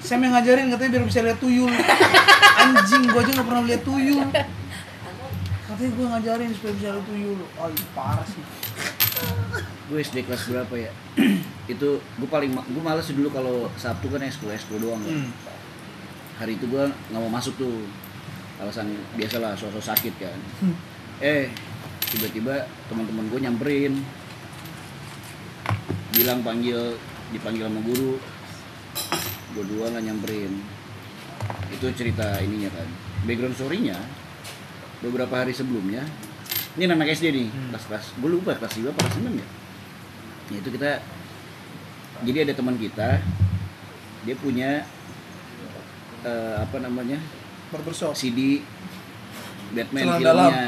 Sam 0.00 0.22
yang 0.22 0.34
ngajarin 0.34 0.70
katanya 0.70 0.90
biar 0.98 1.04
bisa 1.06 1.20
lihat 1.22 1.38
tuyul. 1.38 1.70
Anjing 2.58 3.02
gua 3.08 3.22
aja 3.22 3.30
nggak 3.32 3.48
pernah 3.48 3.64
lihat 3.64 3.82
tuyul. 3.82 4.22
Katanya 5.66 5.90
gua 5.94 6.06
ngajarin 6.18 6.50
supaya 6.54 6.72
bisa 6.74 6.88
lihat 6.94 7.06
tuyul. 7.06 7.38
Oh 7.56 7.68
parah 7.94 8.26
sih. 8.26 8.44
Gue 9.90 10.00
SD 10.00 10.22
kelas 10.24 10.48
berapa 10.48 10.74
ya 10.78 10.92
itu 11.70 11.88
gue 11.98 12.28
paling 12.28 12.50
ma- 12.50 12.64
gue 12.64 12.78
males 12.78 13.06
dulu 13.06 13.28
kalau 13.28 13.68
Sabtu 13.74 14.08
kan 14.08 14.20
ekskul 14.20 14.50
ekskul 14.50 14.78
doang 14.78 15.00
kan. 15.00 15.14
Hmm. 15.14 15.30
hari 16.40 16.56
itu 16.56 16.64
gue 16.66 16.82
nggak 16.82 17.20
mau 17.20 17.28
masuk 17.30 17.54
tuh. 17.56 17.84
Alasan 18.60 18.88
biasalah 19.14 19.56
sosok 19.56 19.80
sakit 19.80 20.14
kan. 20.16 20.38
Eh 21.20 21.48
tiba-tiba 22.08 22.64
teman-teman 22.88 23.28
gue 23.28 23.40
nyamperin. 23.40 23.92
Bilang 26.12 26.40
panggil 26.40 26.96
dipanggil 27.30 27.64
sama 27.64 27.80
guru. 27.80 28.16
Gue 29.52 29.64
dua 29.66 29.90
nggak 29.90 30.04
nyamperin. 30.04 30.52
Itu 31.70 31.86
cerita 31.92 32.40
ininya 32.40 32.72
kan. 32.72 32.88
Background 33.24 33.54
story-nya 33.54 33.96
beberapa 35.00 35.32
hari 35.34 35.52
sebelumnya 35.52 36.04
ini 36.76 36.84
anak 36.86 37.10
SD 37.10 37.32
nih 37.32 37.48
kelas 37.72 37.84
kelas 37.88 38.04
gue 38.14 38.30
lupa 38.30 38.52
kelas 38.54 38.78
2 38.78 38.86
apa 38.86 39.00
kelas 39.00 39.16
6 39.18 39.32
ya. 39.32 39.46
Ya, 40.50 40.56
itu 40.60 40.68
kita 40.70 40.90
jadi 42.24 42.48
ada 42.48 42.52
teman 42.56 42.76
kita 42.76 43.20
dia 44.20 44.36
punya 44.36 44.84
eh, 46.24 46.56
apa 46.60 46.76
namanya 46.80 47.18
barbershop. 47.72 48.12
CD 48.12 48.60
Batman 49.70 50.18
Celana 50.18 50.44
filmnya. 50.50 50.60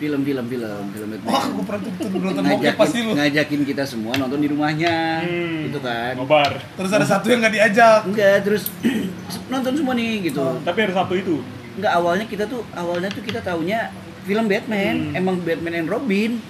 film 0.00 0.20
film 0.24 0.44
film 0.48 0.84
film 0.90 1.08
Batman. 1.14 1.28
Wah 1.30 1.44
gua 1.52 1.64
pernah 1.68 1.80
tuh 1.84 1.92
tuh 2.00 2.08
nonton 2.18 2.42
ngajakin 2.42 2.80
pasti 2.80 2.98
lu. 3.04 3.10
ngajakin 3.14 3.60
kita 3.68 3.84
semua 3.84 4.12
nonton 4.16 4.40
di 4.40 4.48
rumahnya. 4.50 4.96
Hmm. 5.22 5.70
gitu 5.70 5.78
kan. 5.84 6.12
Nobar. 6.16 6.52
terus 6.74 6.90
ada 6.90 7.06
satu 7.06 7.26
yang 7.30 7.40
nggak 7.44 7.54
diajak. 7.54 8.00
Enggak 8.08 8.36
terus 8.42 8.64
nonton 9.52 9.72
semua 9.76 9.94
nih 9.94 10.32
gitu. 10.32 10.44
Tapi 10.64 10.78
ada 10.88 10.94
satu 11.04 11.14
itu. 11.14 11.36
enggak 11.72 11.92
awalnya 11.96 12.26
kita 12.28 12.44
tuh 12.44 12.60
awalnya 12.76 13.08
tuh 13.08 13.22
kita 13.22 13.40
taunya 13.44 13.92
film 14.26 14.48
Batman. 14.48 15.14
Emang 15.14 15.38
Batman 15.44 15.84
and 15.84 15.88
Robin. 15.92 16.40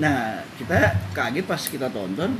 Nah 0.00 0.42
kita 0.56 0.96
kaget 1.14 1.44
pas 1.46 1.60
kita 1.60 1.86
tonton 1.92 2.34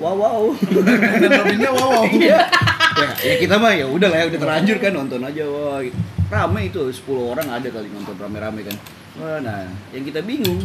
wow 0.00 0.16
wow. 0.16 0.42
Dan 0.72 1.30
Robinnya 1.30 1.70
wow 1.70 1.88
wow. 2.00 2.04
Iya. 2.16 2.40
Ya, 3.00 3.08
ya 3.22 3.34
kita 3.38 3.54
mah 3.60 3.72
ya 3.76 3.86
udah 3.86 4.08
lah 4.10 4.18
ya 4.24 4.26
udah 4.32 4.40
terlanjur 4.40 4.76
kan 4.82 4.92
nonton 4.92 5.20
aja 5.22 5.44
wah 5.46 5.80
rame 6.30 6.60
itu 6.68 6.80
10 6.90 7.04
orang 7.32 7.46
ada 7.48 7.68
kali 7.68 7.88
nonton 7.92 8.16
rame-rame 8.16 8.60
kan. 8.66 8.76
Wah 9.20 9.38
nah 9.44 9.68
yang 9.92 10.04
kita 10.08 10.24
bingung 10.24 10.64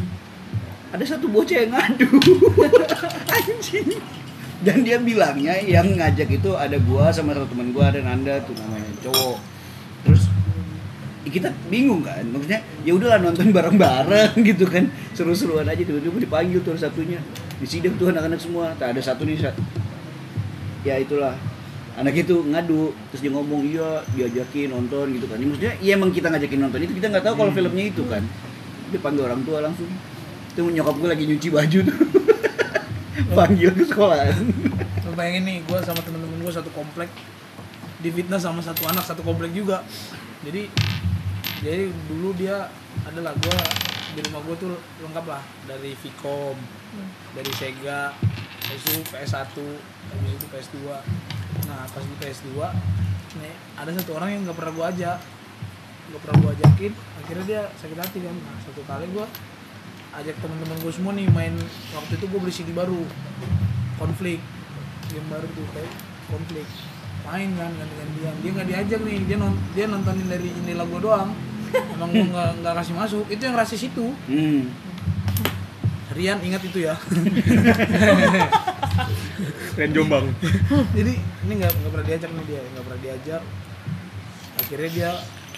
ada 0.95 1.03
satu 1.03 1.27
bocah 1.27 1.67
yang 1.67 1.75
ngadu. 1.75 2.07
Anjing. 3.35 3.99
Dan 4.63 4.87
dia 4.87 4.97
bilangnya 4.97 5.59
yang 5.61 5.99
ngajak 5.99 6.31
itu 6.31 6.55
ada 6.55 6.79
gua 6.79 7.11
sama 7.11 7.35
satu 7.35 7.51
teman 7.51 7.75
gua 7.75 7.91
ada 7.91 7.99
Nanda 7.99 8.39
tuh 8.47 8.55
namanya 8.55 8.87
cowok 9.03 9.54
kita 11.35 11.51
bingung 11.67 11.99
kan 11.99 12.23
maksudnya 12.31 12.63
ya 12.87 12.95
udahlah 12.95 13.19
nonton 13.19 13.51
bareng-bareng 13.51 14.31
gitu 14.55 14.63
kan. 14.63 14.87
Seru-seruan 15.11 15.67
aja 15.67 15.83
tiba-tiba 15.83 16.15
dipanggil 16.15 16.63
tuh 16.63 16.79
satunya. 16.79 17.19
Di 17.59 17.67
sidang 17.67 17.99
tuh 17.99 18.15
anak-anak 18.15 18.39
semua 18.39 18.71
tak 18.79 18.95
ada 18.95 19.01
satu 19.03 19.27
nih 19.27 19.35
sa- 19.35 19.55
ya 20.87 20.95
itulah. 20.95 21.35
Anak 21.95 22.15
itu 22.15 22.43
ngadu 22.51 22.91
terus 23.11 23.23
dia 23.23 23.31
ngomong 23.31 23.63
iya 23.67 24.03
diajakin 24.15 24.71
nonton 24.71 25.15
gitu 25.15 25.27
kan. 25.27 25.39
Ya, 25.39 25.45
maksudnya 25.47 25.73
iya 25.83 25.91
emang 25.95 26.11
kita 26.11 26.27
ngajakin 26.31 26.59
nonton 26.63 26.79
itu 26.83 26.93
kita 26.95 27.07
nggak 27.11 27.23
tahu 27.27 27.35
kalau 27.35 27.51
filmnya 27.51 27.85
itu 27.91 28.03
kan. 28.07 28.23
Dia 28.91 28.99
panggil 29.03 29.27
orang 29.27 29.43
tua 29.43 29.59
langsung. 29.59 29.87
Itu 30.55 30.63
nyokap 30.63 30.95
gue 30.99 31.09
lagi 31.11 31.23
nyuci 31.27 31.47
baju 31.51 31.79
tuh. 31.83 31.97
Panggil 33.37 33.71
ke 33.71 33.83
sekolah. 33.87 34.27
Lu 35.03 35.11
bayangin 35.15 35.43
nih, 35.43 35.57
gue 35.63 35.79
sama 35.83 35.99
temen-temen 36.03 36.39
gue 36.39 36.51
satu 36.51 36.67
komplek. 36.71 37.07
Difitnah 38.03 38.39
sama 38.39 38.59
satu 38.59 38.87
anak 38.87 39.03
satu 39.03 39.23
komplek 39.23 39.51
juga. 39.51 39.83
Jadi 40.43 40.67
jadi 41.65 41.89
dulu 42.05 42.29
dia 42.37 42.69
adalah 43.09 43.33
gue 43.33 43.57
di 44.13 44.21
rumah 44.29 44.41
gue 44.45 44.55
tuh 44.61 44.77
lengkap 45.01 45.25
lah. 45.25 45.41
Dari 45.65 45.97
Vicom, 45.97 46.53
dari 47.33 47.51
Sega, 47.57 48.13
itu 48.69 49.01
PS1, 49.09 49.57
habis 50.13 50.31
itu 50.37 50.45
PS2. 50.53 50.77
Nah 51.65 51.89
pas 51.89 52.03
di 52.05 52.15
PS2, 52.21 52.53
nih 53.41 53.53
ada 53.81 53.89
satu 53.97 54.13
orang 54.13 54.29
yang 54.37 54.41
nggak 54.45 54.57
pernah 54.61 54.73
gue 54.77 54.85
ajak, 54.93 55.17
nggak 56.13 56.21
pernah 56.21 56.37
gue 56.37 56.51
ajakin, 56.61 56.91
akhirnya 57.25 57.45
dia 57.49 57.61
sakit 57.81 57.97
hati 57.97 58.19
kan. 58.21 58.35
Nah 58.37 58.55
satu 58.61 58.81
kali 58.85 59.05
gue 59.09 59.25
ajak 60.21 60.35
teman-teman 60.39 60.77
gue 60.79 60.93
semua 60.93 61.11
nih 61.17 61.27
main 61.33 61.57
waktu 61.97 62.13
itu 62.13 62.25
gue 62.29 62.39
beli 62.45 62.53
CD 62.53 62.69
baru. 62.77 63.01
Konflik 63.97 64.37
game 65.09 65.27
baru 65.33 65.49
tuh 65.49 65.65
kayak 65.73 65.91
konflik 66.29 66.67
main 67.25 67.49
kan 67.57 67.73
ganti-gantian. 67.73 68.35
Dia 68.45 68.49
nggak 68.53 68.67
diajak 68.69 68.99
nih 69.01 69.17
dia 69.25 69.37
non 69.41 69.57
dia 69.73 69.89
nontonin 69.89 70.29
dari 70.29 70.53
jendela 70.53 70.85
gue 70.85 71.01
doang 71.01 71.33
emang 71.73 72.09
gue 72.11 72.25
nggak 72.29 72.49
nggak 72.61 72.73
kasih 72.81 72.93
masuk. 72.95 73.25
Itu 73.29 73.41
yang 73.45 73.55
rasis 73.57 73.81
itu. 73.87 74.05
Hmm. 74.29 74.69
Rian 76.15 76.39
ingat 76.43 76.63
itu 76.63 76.79
ya. 76.85 76.95
Keren 79.75 79.91
Jombang. 79.91 80.25
jadi 80.95 81.13
ini 81.19 81.53
nggak 81.59 81.71
nggak 81.75 81.91
pernah 81.91 82.07
diajak 82.07 82.29
nih 82.31 82.45
dia. 82.47 82.61
Nggak 82.71 82.83
pernah 82.87 83.01
diajak. 83.03 83.41
Akhirnya 84.55 84.89
dia 84.89 85.11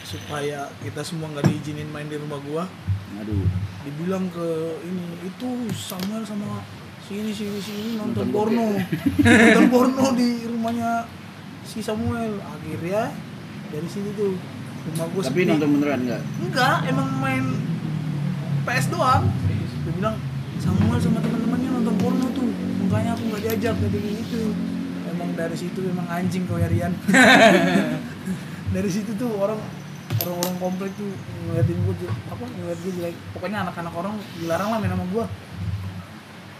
supaya 0.07 0.59
kita 0.81 1.01
semua 1.03 1.27
nggak 1.35 1.45
diizinin 1.51 1.91
main 1.91 2.07
di 2.07 2.15
rumah 2.15 2.39
gua 2.39 2.63
aduh. 3.19 3.43
dibilang 3.83 4.31
ke 4.31 4.47
ini 4.87 5.03
itu 5.27 5.47
Samuel 5.75 6.23
sama 6.23 6.63
si 7.03 7.19
ini 7.19 7.31
si 7.35 7.43
ini 7.47 7.59
si 7.59 7.71
ini 7.75 7.91
nonton 7.99 8.27
Nonton 8.27 8.31
porno. 8.31 8.67
nonton 9.19 9.67
porno 9.67 10.05
di 10.15 10.47
rumahnya 10.47 11.07
si 11.67 11.83
Samuel. 11.83 12.39
Akhirnya 12.39 13.11
dari 13.67 13.87
situ 13.91 14.09
tuh 14.15 14.33
rumah 14.93 15.07
gua 15.11 15.21
tapi 15.23 15.39
sepi. 15.43 15.49
nonton 15.51 15.69
beneran 15.77 15.99
nggak? 16.07 16.21
Enggak 16.43 16.77
emang 16.87 17.07
main 17.19 17.45
PS 18.67 18.85
doang. 18.91 19.23
Dia 19.83 19.91
bilang 19.95 20.15
Samuel 20.57 20.99
sama 20.99 21.19
teman-temannya 21.23 21.69
nonton 21.81 21.95
porno 21.99 22.27
tuh. 22.31 22.49
Makanya 22.87 23.11
aku 23.15 23.23
nggak 23.31 23.41
diajak 23.47 23.75
jadi 23.77 23.99
gitu. 24.23 24.41
Emang 25.11 25.29
dari 25.35 25.55
situ 25.57 25.79
emang 25.87 26.07
anjing 26.11 26.43
kau 26.45 26.59
ya 26.59 26.67
Rian 26.67 26.93
dari 28.75 28.89
situ 28.91 29.15
tuh 29.15 29.31
orang 29.39 29.57
orang-orang 30.23 30.55
komplek 30.59 30.91
tuh 30.99 31.09
ngeliatin 31.47 31.77
gue 31.79 31.95
tuh, 32.03 32.09
apa 32.27 32.43
ngeliat 32.43 32.79
gue 32.83 32.91
jelek. 32.99 33.15
Pokoknya 33.31 33.57
anak-anak 33.63 33.93
orang 33.95 34.13
dilarang 34.39 34.69
lah 34.71 34.77
main 34.83 34.91
sama 34.91 35.05
gue 35.07 35.25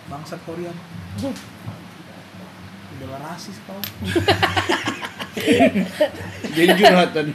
bangsat 0.07 0.39
Korean 0.47 0.75
Gue 1.19 1.31
udah 2.97 3.19
rasis 3.29 3.61
kau 3.69 3.77
jadi 6.57 6.71
curhatan. 6.73 7.25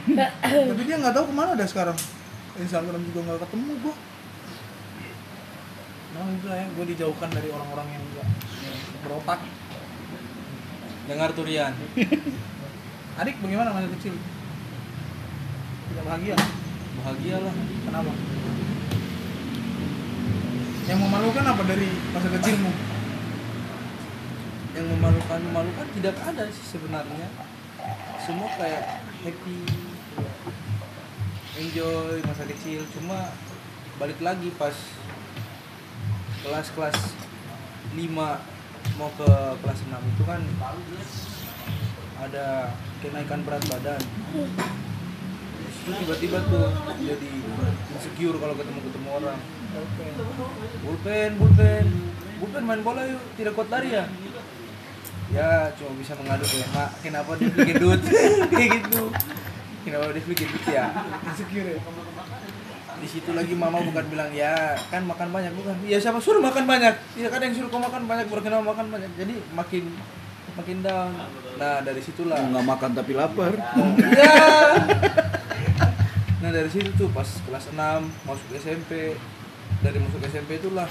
Tapi 0.43 0.81
dia 0.83 0.95
nggak 0.99 1.15
tahu 1.15 1.25
ke 1.31 1.35
mana 1.35 1.51
dah 1.55 1.67
sekarang. 1.67 1.97
Instagram 2.59 3.01
juga 3.09 3.19
nggak 3.25 3.39
ketemu 3.47 3.71
gua. 3.81 3.95
Nah 6.13 6.29
itu 6.29 6.45
ya 6.45 6.65
gue 6.69 6.85
dijauhkan 6.93 7.29
dari 7.33 7.49
orang-orang 7.49 7.87
yang 7.89 8.03
enggak 8.05 8.27
berotak. 9.01 9.39
Dengar 11.09 11.29
tuh 11.33 11.45
Rian. 11.49 11.73
adik 13.19 13.35
bagaimana 13.41 13.73
masa 13.73 13.89
kecil? 13.97 14.13
Tidak 15.89 16.03
bahagia? 16.05 16.37
Bahagia 17.01 17.37
lah. 17.41 17.53
kenapa? 17.89 18.13
Yang 20.83 20.99
memalukan 20.99 21.43
apa 21.49 21.63
dari 21.65 21.89
masa 22.13 22.29
kecilmu? 22.29 22.71
Yang 24.73 24.87
memalukan 24.97 25.39
memalukan 25.49 25.87
tidak 25.97 26.15
ada 26.21 26.43
sih 26.49 26.65
sebenarnya. 26.77 27.27
Semua 28.23 28.47
kayak 28.55 29.03
happy, 29.19 29.67
enjoy 31.59 32.23
masa 32.23 32.47
kecil. 32.47 32.87
Cuma 32.95 33.35
balik 33.99 34.15
lagi 34.23 34.47
pas 34.55 34.71
kelas-kelas 36.47 36.95
5 37.91 37.99
mau 38.95 39.11
ke 39.19 39.27
kelas 39.59 39.79
6 39.83 39.91
itu 40.15 40.23
kan 40.23 40.39
ada 42.23 42.71
kenaikan 43.03 43.43
berat 43.43 43.63
badan. 43.67 43.99
Itu 45.83 45.91
tiba-tiba 45.91 46.39
tuh 46.47 46.71
jadi 47.03 47.31
insecure 47.91 48.39
kalau 48.39 48.55
ketemu 48.55 48.79
ketemu 48.87 49.09
orang. 49.19 49.39
Bulpen 50.79 51.31
bulpen 51.35 51.85
bulpen 52.39 52.63
main 52.63 52.81
bola 52.87 53.03
yuk 53.03 53.19
tidak 53.35 53.51
kuat 53.51 53.67
lari 53.67 53.99
ya 53.99 54.07
ya 55.33 55.73
cuma 55.73 55.91
bisa 55.97 56.13
mengadu 56.15 56.45
ke 56.45 56.57
mak. 56.71 56.89
Kenapa 57.01 57.35
dia 57.41 57.49
bikin 57.49 57.75
duit 57.81 58.01
kayak 58.53 58.69
gitu. 58.79 59.09
Kenapa 59.83 60.13
Devli 60.13 60.33
gitu 60.37 60.57
ya? 60.69 60.85
Insecure 61.27 61.69
ya? 61.75 61.79
Di 63.03 63.07
situ 63.09 63.35
lagi 63.35 63.51
mama 63.57 63.83
bukan 63.83 64.05
bilang 64.07 64.31
ya 64.31 64.77
kan 64.87 65.03
makan 65.03 65.33
banyak. 65.33 65.51
Bukan. 65.57 65.75
Ya 65.89 65.97
siapa 65.99 66.21
suruh 66.21 66.39
makan 66.39 66.63
banyak? 66.63 66.95
Ya 67.17 67.27
kan 67.27 67.41
yang 67.41 67.51
suruh 67.51 67.67
kau 67.67 67.81
makan 67.81 68.07
banyak 68.07 68.29
baru 68.29 68.41
kenapa 68.45 68.63
makan 68.63 68.87
banyak? 68.93 69.11
Jadi 69.17 69.35
makin 69.51 69.83
makin 70.53 70.77
down. 70.85 71.11
Nah 71.57 71.81
dari 71.81 71.99
situlah. 71.99 72.37
Nggak 72.37 72.65
makan 72.69 72.89
tapi 72.93 73.11
lapar. 73.17 73.53
ya. 74.21 74.37
Nah 76.39 76.49
dari 76.53 76.69
situ 76.69 76.93
tuh 76.95 77.09
pas 77.11 77.25
kelas 77.25 77.73
6 77.73 77.79
masuk 78.29 78.47
SMP 78.55 79.17
dari 79.83 79.99
masuk 79.99 80.23
SMP 80.23 80.63
itulah 80.63 80.87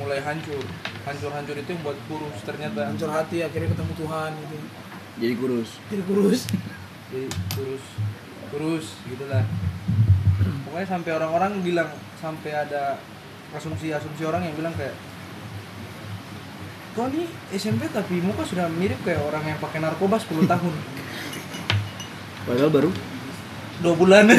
mulai 0.00 0.22
hancur 0.22 0.64
hancur-hancur 1.08 1.56
itu 1.56 1.68
yang 1.72 1.82
buat 1.82 1.98
kurus 2.06 2.38
ternyata. 2.44 2.92
Hancur 2.92 3.10
hati 3.10 3.40
akhirnya 3.40 3.72
ketemu 3.72 3.92
Tuhan 3.96 4.30
gitu. 4.36 4.56
Jadi 5.18 5.34
kurus. 5.34 5.70
jadi 5.90 6.02
kurus. 6.06 6.40
Jadi 7.10 7.26
kurus 7.56 7.84
kurus 8.48 8.86
gitulah. 9.08 9.44
Pokoknya 10.68 10.86
sampai 10.88 11.10
orang-orang 11.16 11.52
bilang 11.64 11.88
sampai 12.20 12.52
ada 12.52 13.00
asumsi-asumsi 13.56 14.22
orang 14.28 14.44
yang 14.44 14.54
bilang 14.56 14.74
kayak 14.76 14.92
kau 16.92 17.06
nih 17.08 17.30
SMP 17.54 17.86
tapi 17.94 18.18
muka 18.18 18.42
sudah 18.42 18.66
mirip 18.68 18.98
kayak 19.06 19.22
orang 19.22 19.46
yang 19.46 19.58
pakai 19.62 19.78
narkoba 19.80 20.18
10 20.20 20.44
tahun? 20.52 20.74
Padahal 22.48 22.70
baru. 22.72 22.90
Dua 23.78 23.94
bulan. 23.94 24.26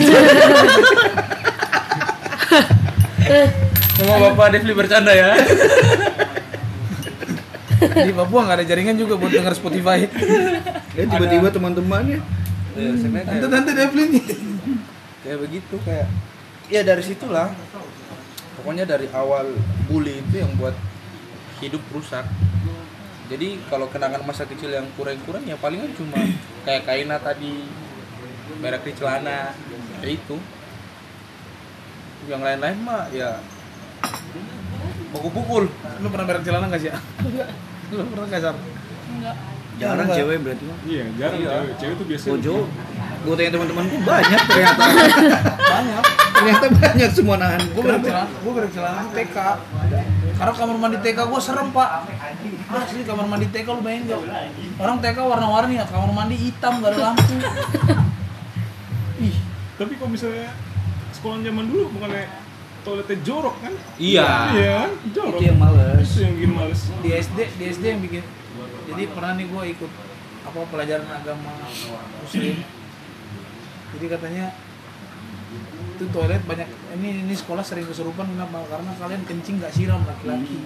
Sama 3.99 4.15
bapak 4.31 4.55
Devli 4.55 4.73
bercanda 4.73 5.11
ya 5.11 5.35
di 7.79 8.11
Papua 8.11 8.39
nggak 8.43 8.57
ada 8.59 8.65
jaringan 8.67 8.95
juga 8.99 9.15
buat 9.15 9.31
denger 9.31 9.53
Spotify. 9.55 10.05
Ya 10.93 11.03
tiba-tiba 11.07 11.47
teman-temannya. 11.47 12.19
Ya, 12.75 12.89
sebenarnya 12.95 13.25
kayak, 13.25 13.41
tante-tante 13.43 13.71
Devlin. 13.75 14.09
Kayak 15.23 15.37
begitu 15.43 15.75
kayak 15.83 16.07
ya 16.67 16.81
dari 16.83 17.03
situlah. 17.03 17.55
Pokoknya 18.59 18.83
dari 18.83 19.07
awal 19.15 19.55
bully 19.87 20.19
itu 20.19 20.43
yang 20.43 20.51
buat 20.59 20.75
hidup 21.63 21.79
rusak. 21.95 22.27
Jadi 23.29 23.61
kalau 23.69 23.87
kenangan 23.87 24.25
masa 24.25 24.43
kecil 24.43 24.73
yang 24.73 24.89
kurang-kurang 24.97 25.45
ya 25.45 25.55
palingan 25.55 25.93
cuma 25.95 26.17
kayak 26.65 26.83
Kaina 26.83 27.21
tadi 27.21 27.63
merek 28.59 28.83
di 28.83 28.93
celana 28.99 29.55
kayak 30.03 30.19
itu. 30.19 30.37
Yang 32.27 32.41
lain-lain 32.43 32.77
mah 32.83 33.07
ya 33.15 33.39
pukul-pukul. 35.09 35.63
Lu 35.99 36.07
pernah 36.07 36.25
merek 36.25 36.43
celana 36.43 36.65
nggak 36.67 36.81
sih? 36.81 36.89
Ya 36.89 36.99
lu 37.89 38.03
pernah 38.05 38.27
kasar? 38.27 38.55
Enggak. 39.09 39.35
Jarang 39.79 40.05
Enggak. 40.05 40.17
cewek 40.19 40.37
berarti 40.43 40.63
mah. 40.63 40.77
Iya, 40.83 41.03
jarang 41.15 41.39
Iya. 41.39 41.49
cewek. 41.49 41.73
Cewek 41.75 41.93
tuh 41.95 42.05
biasanya 42.05 42.31
Bojo, 42.35 42.55
gue 43.19 43.33
tanya 43.33 43.51
teman-temanku 43.51 43.95
banyak 43.99 44.41
ternyata. 44.45 44.85
banyak. 45.73 46.03
Ternyata 46.29 46.65
banyak 46.71 47.09
semua 47.11 47.35
nahan. 47.35 47.61
gue 47.65 47.81
merek 47.81 48.01
celana 48.01 48.27
gue 48.33 48.51
merek 48.53 48.71
celana 48.71 49.01
TK 49.09 49.37
karena 50.39 50.51
kamar 50.53 50.75
mandi 50.77 50.97
TK 50.99 51.19
gue 51.19 51.39
serem 51.39 51.67
pak. 51.69 51.89
Asli 52.69 53.01
kamar 53.03 53.25
mandi 53.25 53.47
TK 53.49 53.67
lu 53.67 53.81
bayangin 53.81 54.07
gak 54.07 54.21
orang 54.77 54.97
TK 54.99 55.17
warna-warni 55.19 55.75
ya 55.75 55.85
kamar 55.85 56.11
mandi 56.13 56.35
hitam 56.37 56.79
gak 56.79 56.91
ada 56.93 56.99
lampu. 57.11 57.33
Ih 59.19 59.35
Tapi 59.75 59.93
kalau 59.95 60.11
misalnya 60.11 60.51
sekolah 61.11 61.39
zaman 61.39 61.65
dulu 61.65 61.91
bukannya 61.91 62.23
toiletnya 62.89 63.17
jorok 63.21 63.55
kan? 63.59 63.73
Iya. 63.95 64.29
Iya, 64.51 64.73
kan? 64.81 64.91
jorok. 65.13 65.37
Itu 65.37 65.43
yang 65.45 65.57
males. 65.57 66.07
Itu 66.09 66.19
yang 66.19 66.33
bikin 66.35 66.51
males. 66.51 66.81
di 66.99 67.09
SD 67.11 67.37
di 67.55 67.63
SD 67.69 67.85
yang 67.85 68.01
bikin 68.01 68.23
jadi 68.89 69.03
pernah 69.07 69.37
nih 69.37 69.45
gue 69.45 69.63
ikut 69.69 69.91
apa 70.41 70.59
pelajaran 70.65 71.05
agama 71.05 71.53
muslim 72.19 72.57
jadi 73.89 74.05
katanya 74.09 74.45
itu 75.93 76.05
toilet 76.09 76.41
banyak 76.41 76.65
ini 76.95 77.21
ini 77.23 77.33
sekolah 77.33 77.61
sering 77.61 77.85
kesurupan 77.85 78.25
kenapa 78.25 78.65
karena 78.65 78.91
kalian 78.95 79.21
kencing 79.23 79.61
nggak 79.61 79.69
siram 79.69 80.01
laki-laki 80.01 80.57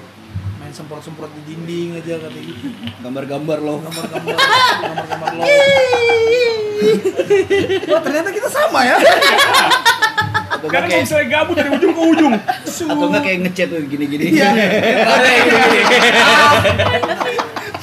main 0.58 0.70
semprot-semprot 0.70 1.34
di 1.34 1.42
dinding 1.44 1.98
aja 1.98 2.14
katanya 2.16 2.44
gitu 2.46 2.66
Gambar-gambar 3.02 3.58
loh. 3.58 3.78
gambar-gambar 3.82 4.34
gambar-gambar 4.86 5.30
lo 5.34 5.44
Wah 7.90 8.00
ternyata 8.00 8.30
kita 8.30 8.48
sama 8.48 8.80
ya 8.84 8.96
Atau 10.64 10.72
Karena 10.72 10.88
kayak 10.88 11.02
misalnya 11.04 11.26
gabut 11.28 11.54
dari 11.54 11.70
ujung 11.70 11.92
ke 11.92 12.02
ujung. 12.08 12.34
atau 12.64 13.04
nggak 13.04 13.22
kayak 13.22 13.38
ngechat 13.44 13.68
tuh 13.68 13.84
gini-gini. 13.84 14.22
Iya. 14.32 14.48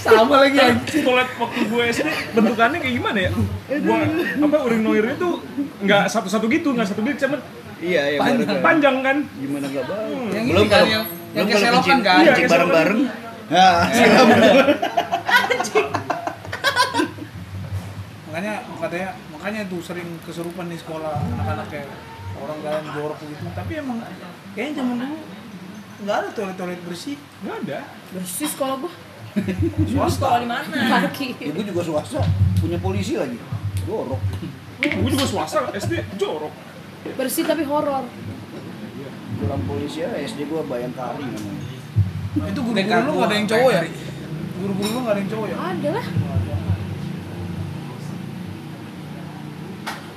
sama 0.01 0.41
lagi 0.41 0.57
anjing 0.57 1.05
toilet 1.05 1.29
waktu 1.37 1.61
gue 1.61 1.83
SD 1.93 2.07
bentukannya 2.33 2.81
kayak 2.81 2.95
gimana 2.97 3.19
ya? 3.21 3.31
Gua 3.79 3.97
apa 4.41 4.57
urinoirnya 4.65 5.13
tuh 5.15 5.45
nggak 5.79 6.09
satu-satu 6.09 6.49
gitu, 6.49 6.73
nggak 6.73 6.89
satu 6.89 7.05
gitu, 7.05 7.29
cuman 7.29 7.39
Iya, 7.77 8.01
iya 8.07 8.17
Panjang. 8.17 8.61
panjang 8.61 8.95
kan. 9.01 9.17
Gimana 9.35 9.65
nggak 9.67 9.85
bau. 9.85 10.13
yang 10.27 10.45
belum 10.47 10.65
kan 10.65 10.73
kalau 10.75 10.89
yang 10.89 11.05
belum 11.33 11.45
kayak 11.47 11.61
kalau 11.61 11.77
kencing, 11.77 11.99
kan 12.01 12.17
Iya, 12.17 12.31
kencing 12.31 12.49
bareng-bareng. 12.49 13.01
Siram. 13.91 14.27
makanya 18.23 18.53
katanya 18.79 19.09
makanya 19.29 19.61
tuh 19.67 19.81
sering 19.83 20.09
kesurupan 20.23 20.65
di 20.65 20.77
sekolah 20.77 21.19
anak-anak 21.35 21.67
kayak 21.67 21.87
orang 22.41 22.58
kalian 22.65 22.86
jorok 22.97 23.17
gitu. 23.21 23.43
Tapi 23.54 23.71
emang 23.77 23.97
kayaknya 24.58 24.73
zaman 24.82 24.95
dulu 24.97 25.17
nggak 26.01 26.15
ada 26.17 26.30
toilet 26.34 26.56
toilet 26.58 26.82
bersih. 26.82 27.15
Nggak 27.45 27.56
ada. 27.65 27.80
bersih 28.12 28.47
sekolah 28.49 28.75
gua. 28.82 28.93
Swasta. 29.93 30.27
Di 30.43 30.47
mana? 30.49 30.65
Parkir. 30.67 31.38
Ibu 31.39 31.60
juga 31.63 31.82
swasta, 31.88 32.19
punya 32.60 32.77
polisi 32.82 33.15
lagi. 33.15 33.38
Jorok. 33.86 34.21
Gue 34.82 35.10
juga 35.13 35.25
swasta 35.30 35.69
SD 35.77 35.93
jorok. 36.17 36.54
bersih 37.17 37.45
tapi 37.45 37.63
horor. 37.65 38.06
Pulang 39.41 39.63
polisi 39.65 40.06
ya 40.06 40.10
SD 40.21 40.49
gua 40.49 40.65
Bayangkari 40.65 41.25
namanya. 41.25 41.69
itu 42.47 42.62
guru-guru 42.63 43.01
lu 43.04 43.12
nggak 43.19 43.27
ada 43.27 43.36
yang 43.36 43.47
cowok 43.49 43.71
ya? 43.75 43.82
guru-guru 44.56 44.88
lu 44.88 44.99
nggak 45.04 45.13
ada 45.13 45.19
yang 45.19 45.32
cowok 45.34 45.47
ya? 45.51 45.56
Ada 45.60 45.89
lah. 45.91 46.06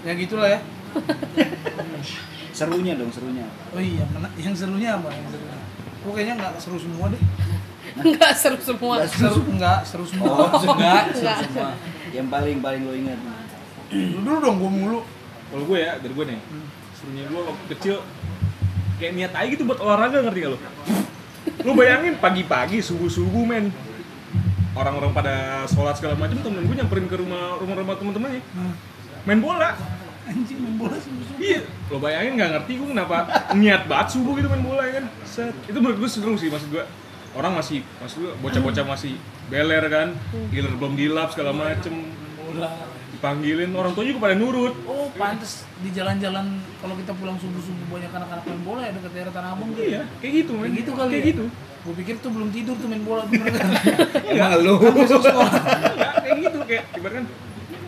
Ya 0.05 0.13
gitulah 0.21 0.49
ya 0.53 0.61
Serunya 2.57 2.95
dong, 2.95 3.11
serunya. 3.11 3.47
oh 3.75 3.83
iya 3.83 4.07
mana 4.15 4.31
yang 4.39 4.55
serunya 4.55 4.95
apa 4.95 5.11
yang 5.11 5.27
serunya 5.27 5.59
Gua 6.05 6.13
kayaknya 6.15 6.35
nggak 6.37 6.53
seru 6.61 6.77
semua 6.77 7.09
deh. 7.09 7.23
Nggak 7.95 8.33
seru 8.37 8.59
semua. 8.61 8.95
Nggak 9.01 9.11
seru 9.15 9.41
nggak 9.55 9.79
seru. 9.89 10.05
semua. 10.05 10.35
Oh, 10.35 10.51
enggak 10.77 11.03
Enggak. 11.15 11.37
semua. 11.47 11.71
Yang 12.13 12.27
paling 12.29 12.57
paling 12.61 12.83
lo 12.85 12.93
ingat. 12.93 13.19
lu 13.95 14.21
dulu 14.21 14.39
dong 14.43 14.57
gua 14.61 14.71
mulu. 14.71 15.01
Kalau 15.49 15.65
gue 15.71 15.79
ya, 15.79 15.95
dari 16.03 16.11
gue 16.11 16.25
nih, 16.35 16.39
serunya 16.99 17.25
gue 17.31 17.43
waktu 17.47 17.65
kecil 17.79 17.97
kayak 18.99 19.13
niat 19.15 19.33
aja 19.39 19.47
gitu 19.47 19.63
buat 19.63 19.79
olahraga 19.79 20.27
ngerti 20.27 20.41
gak 20.43 20.51
lo? 20.51 20.59
Lu 21.63 21.73
bayangin 21.79 22.19
pagi-pagi 22.19 22.83
subuh-subuh 22.83 23.45
men. 23.47 23.71
Orang-orang 24.75 25.15
pada 25.15 25.63
sholat 25.71 25.95
segala 25.95 26.19
macam 26.19 26.35
temen 26.43 26.67
gue 26.67 26.75
nyamperin 26.75 27.07
ke 27.07 27.15
rumah 27.15 27.55
rumah 27.63 27.77
rumah 27.79 27.95
temen-temennya 27.95 28.43
main 29.25 29.41
bola 29.41 29.73
anjing 30.25 30.59
main 30.61 30.75
bola 30.81 30.97
sih 30.97 31.11
musuh. 31.13 31.37
iya 31.37 31.61
lo 31.93 31.97
bayangin 32.01 32.33
nggak 32.41 32.51
ngerti 32.57 32.73
gue 32.81 32.89
kenapa 32.97 33.17
niat 33.53 33.83
banget 33.85 34.09
subuh 34.17 34.33
gitu 34.41 34.49
main 34.49 34.65
bola 34.65 34.83
ya 34.89 34.93
kan? 35.03 35.05
Set. 35.29 35.55
itu 35.69 35.79
menurut 35.79 35.99
gue 36.01 36.11
seru 36.11 36.35
sih 36.41 36.49
maksud 36.49 36.69
gue 36.73 36.85
orang 37.37 37.53
masih 37.59 37.85
maksud 38.01 38.19
gue 38.25 38.33
bocah-bocah 38.41 38.85
masih 38.89 39.21
beler 39.53 39.85
kan? 39.93 40.09
Giler 40.49 40.73
belum 40.81 40.95
dilap 40.97 41.29
segala 41.35 41.53
macem. 41.53 41.93
bola. 42.41 42.73
Dipanggilin 43.15 43.71
orang 43.77 43.93
tua 43.95 44.05
juga 44.05 44.19
pada 44.27 44.35
nurut. 44.37 44.75
Oh 44.89 45.13
pantes 45.15 45.69
di 45.85 45.93
jalan-jalan 45.93 46.61
kalau 46.81 46.95
kita 46.97 47.13
pulang 47.15 47.37
subuh-subuh 47.37 47.87
banyak 47.93 48.11
anak-anak 48.11 48.45
main 48.49 48.63
bola 48.65 48.81
ya 48.89 48.93
dekat 48.97 49.13
daerah 49.13 49.33
Tanah 49.35 49.51
Abang 49.55 49.71
tuh. 49.77 49.85
Iya 49.85 50.03
kayak 50.25 50.33
gitu 50.41 50.53
men. 50.57 50.73
Kayak 50.73 50.77
gitu 50.81 50.91
kali 50.97 51.11
kayak 51.13 51.21
ya? 51.25 51.31
gitu. 51.37 51.45
Gue 51.85 51.95
pikir 52.01 52.15
tuh 52.25 52.31
belum 52.33 52.49
tidur 52.49 52.77
tuh 52.81 52.89
main 52.89 53.05
bola 53.05 53.23
tuh. 53.29 53.37
Emang 54.33 54.53
lu. 54.65 54.75
Enggak, 54.81 56.15
kayak 56.25 56.37
gitu 56.41 56.59
kayak 56.65 56.85
ibaratkan 56.97 57.25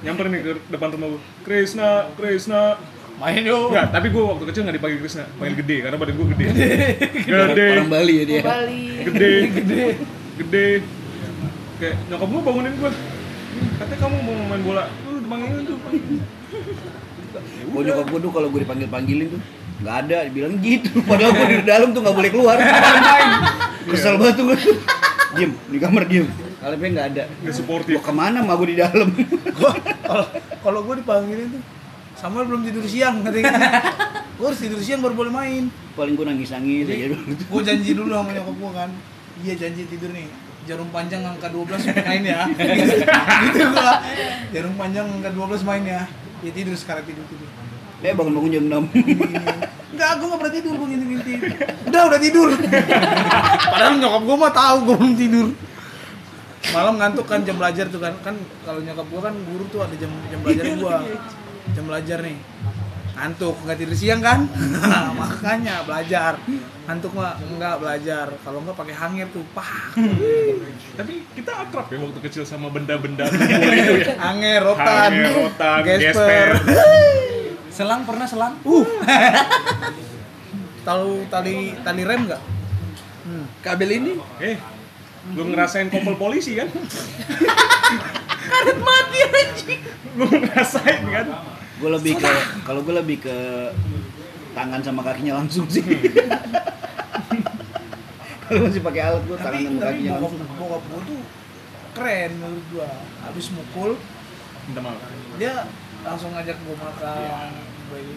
nyamperin 0.05 0.31
nih 0.33 0.41
ke 0.45 0.53
depan 0.73 0.89
rumah 0.93 1.09
gue 1.15 1.23
Krisna 1.47 2.11
Krisna 2.17 2.77
main 3.17 3.41
yuk 3.41 3.73
Enggak, 3.73 3.87
tapi 3.97 4.07
gue 4.13 4.23
waktu 4.23 4.45
kecil 4.53 4.61
nggak 4.69 4.77
dipanggil 4.77 4.99
Krisna, 5.01 5.25
panggil 5.41 5.57
gede 5.65 5.77
karena 5.85 5.97
badan 5.97 6.15
gue 6.21 6.27
gede. 6.37 6.47
Gede, 7.25 7.67
Orang 7.81 7.89
Bali 7.89 8.15
ya 8.21 8.25
dia. 8.29 8.43
Bali 8.45 8.85
gede, 9.09 9.33
gede, 9.57 9.85
gede. 10.37 10.67
Kayak 11.81 11.95
nyokap 12.13 12.29
gue 12.29 12.43
bangunin 12.45 12.75
gue. 12.77 12.93
Katanya 13.57 14.01
kamu 14.05 14.17
mau 14.21 14.37
main 14.53 14.63
bola, 14.65 14.85
lu 15.09 15.21
dipanggilin 15.25 15.65
tuh. 15.65 15.79
Gua 17.73 17.81
nyokap 17.85 18.07
gua 18.09 18.21
tuh 18.21 18.33
kalau 18.33 18.49
gua 18.53 18.61
dipanggil 18.65 18.89
panggilin 18.89 19.29
tuh 19.33 19.41
nggak 19.77 19.97
ada, 20.09 20.17
dibilang 20.29 20.57
gitu. 20.61 20.91
Padahal 21.05 21.33
gua 21.37 21.47
di 21.49 21.57
dalam 21.65 21.89
tuh 21.93 22.01
nggak 22.05 22.17
boleh 22.17 22.31
keluar. 22.33 22.57
Kesel 23.89 24.17
banget 24.21 24.35
tuh 24.41 24.45
gua. 24.53 24.57
Diem 25.37 25.53
di 25.73 25.79
kamar 25.81 26.05
diem. 26.09 26.29
Kalau 26.67 26.83
nggak 26.83 27.07
ada. 27.15 27.23
Nggak 27.47 27.55
suportif. 27.55 27.95
Gua 27.95 28.03
ke 28.03 28.11
mana 28.11 28.43
mah 28.43 28.59
gua 28.59 28.67
di 28.67 28.75
dalam. 28.75 29.07
kalau 30.03 30.27
kalau 30.67 30.81
gue 30.83 30.95
dipanggilin 30.99 31.47
tuh 31.55 31.63
Samuel 32.19 32.51
belum 32.51 32.67
tidur 32.67 32.83
siang 32.83 33.23
katanya 33.23 33.55
gue 34.41 34.47
harus 34.51 34.59
tidur 34.59 34.83
siang 34.83 34.99
baru 34.99 35.15
boleh 35.15 35.31
main. 35.31 35.71
Paling 35.95 36.19
gua 36.19 36.35
nangis 36.35 36.51
nangis 36.51 36.91
aja 36.91 37.15
dulu. 37.15 37.23
gue 37.39 37.63
janji 37.63 37.91
dulu 37.95 38.11
sama 38.11 38.31
nyokap 38.35 38.57
gue 38.59 38.71
kan. 38.75 38.91
Iya 39.47 39.55
janji 39.63 39.83
tidur 39.87 40.11
nih. 40.11 40.27
Jarum 40.67 40.91
panjang 40.91 41.23
angka 41.23 41.47
12 41.55 41.87
main 42.03 42.23
ya. 42.27 42.41
Gitu 42.51 43.63
gua. 43.71 44.03
Jarum 44.51 44.75
panjang 44.75 45.07
angka 45.07 45.31
12 45.31 45.63
main 45.63 45.85
ya. 45.87 46.03
Ya 46.43 46.51
tidur 46.51 46.75
sekarang 46.75 47.07
tidur 47.07 47.23
tidur. 47.31 47.47
Eh 48.03 48.11
bangun-bangun 48.11 48.51
jam 48.51 48.65
6 48.91 49.95
Enggak, 49.97 50.13
gue 50.21 50.27
gak 50.29 50.41
pernah 50.45 50.53
tidur, 50.53 50.73
gue 50.77 50.87
ngintip-ngintip. 50.93 51.41
Udah, 51.89 52.03
udah 52.13 52.21
tidur. 52.21 52.49
Padahal 53.73 53.95
nyokap 53.97 54.23
gue 54.27 54.37
mah 54.37 54.53
tahu 54.53 54.77
gue 54.83 54.95
belum 54.99 55.15
tidur 55.15 55.47
Malam 56.75 56.95
ngantuk 56.99 57.27
kan 57.27 57.41
jam 57.43 57.57
belajar 57.59 57.87
tuh 57.87 58.01
kan 58.03 58.15
Kan 58.23 58.35
kalau 58.65 58.81
nyokap 58.83 59.07
gue 59.07 59.21
kan 59.23 59.35
guru 59.47 59.65
tuh 59.71 59.81
ada 59.85 59.95
jam 59.95 60.11
jam 60.27 60.39
belajar 60.43 60.65
gue 60.67 60.97
Jam 61.75 61.85
belajar 61.87 62.19
nih 62.23 62.39
Ngantuk, 63.17 63.57
nggak 63.65 63.81
tidur 63.81 63.97
siang 63.97 64.21
kan? 64.21 64.45
Makanya 65.21 65.89
belajar 65.89 66.37
Ngantuk 66.85 67.17
mah 67.17 67.41
enggak 67.41 67.81
belajar 67.81 68.27
Kalau 68.45 68.61
enggak 68.61 68.77
pakai 68.77 68.93
hanger 68.93 69.27
tuh, 69.33 69.41
pah 69.57 69.97
Tapi 70.97 71.25
kita 71.33 71.65
akrab 71.65 71.89
ya 71.89 71.97
waktu 71.97 72.21
kecil 72.29 72.45
sama 72.45 72.69
benda-benda 72.69 73.25
itu 73.73 74.05
ya. 74.05 74.21
Hanger, 74.21 74.61
rotan 74.61 75.11
Hanger, 75.17 75.33
rotan, 75.33 75.81
gesper 75.81 76.49
Selang 77.77 78.05
pernah 78.05 78.29
selang? 78.29 78.61
Uh 78.65 78.85
Tahu 80.87 81.27
tali 81.27 81.75
tali 81.83 82.03
rem 82.07 82.31
nggak? 82.31 82.43
Hmm. 83.27 83.45
Kabel 83.59 83.91
ini? 83.99 84.13
Eh, 84.39 84.55
belum 85.33 85.49
ngerasain 85.51 85.89
kompol 85.89 86.15
polisi 86.15 86.55
kan? 86.55 86.69
Karet 88.47 88.79
mati 88.79 89.19
anjing 89.25 89.81
Belum 90.15 90.39
ngerasain 90.41 91.03
kan? 91.05 91.27
Gue 91.77 91.91
lebih 91.91 92.13
ke 92.15 92.31
kalau 92.63 92.81
gue 92.81 92.95
lebih 92.95 93.19
ke 93.21 93.37
tangan 94.53 94.81
sama 94.81 95.03
kakinya 95.03 95.37
langsung 95.37 95.67
sih. 95.67 95.83
kalau 98.47 98.61
masih 98.63 98.79
pakai 98.81 99.03
alat 99.03 99.23
gue 99.23 99.37
tangan 99.37 99.51
tapi 99.51 99.67
sama 99.67 99.75
tapi 99.77 99.87
kakinya 99.91 100.13
bokap, 100.13 100.23
langsung. 100.23 100.57
bokap 100.57 100.83
gue 100.85 101.01
tuh 101.05 101.21
keren 101.93 102.31
menurut 102.37 102.67
gua 102.71 102.89
habis 103.21 103.47
mukul 103.51 103.91
Minta 104.67 104.81
maaf. 104.81 105.01
dia 105.35 105.55
langsung 106.03 106.31
ngajak 106.31 106.57
gua 106.61 106.77
makan 106.79 107.51
bayi. 107.89 108.15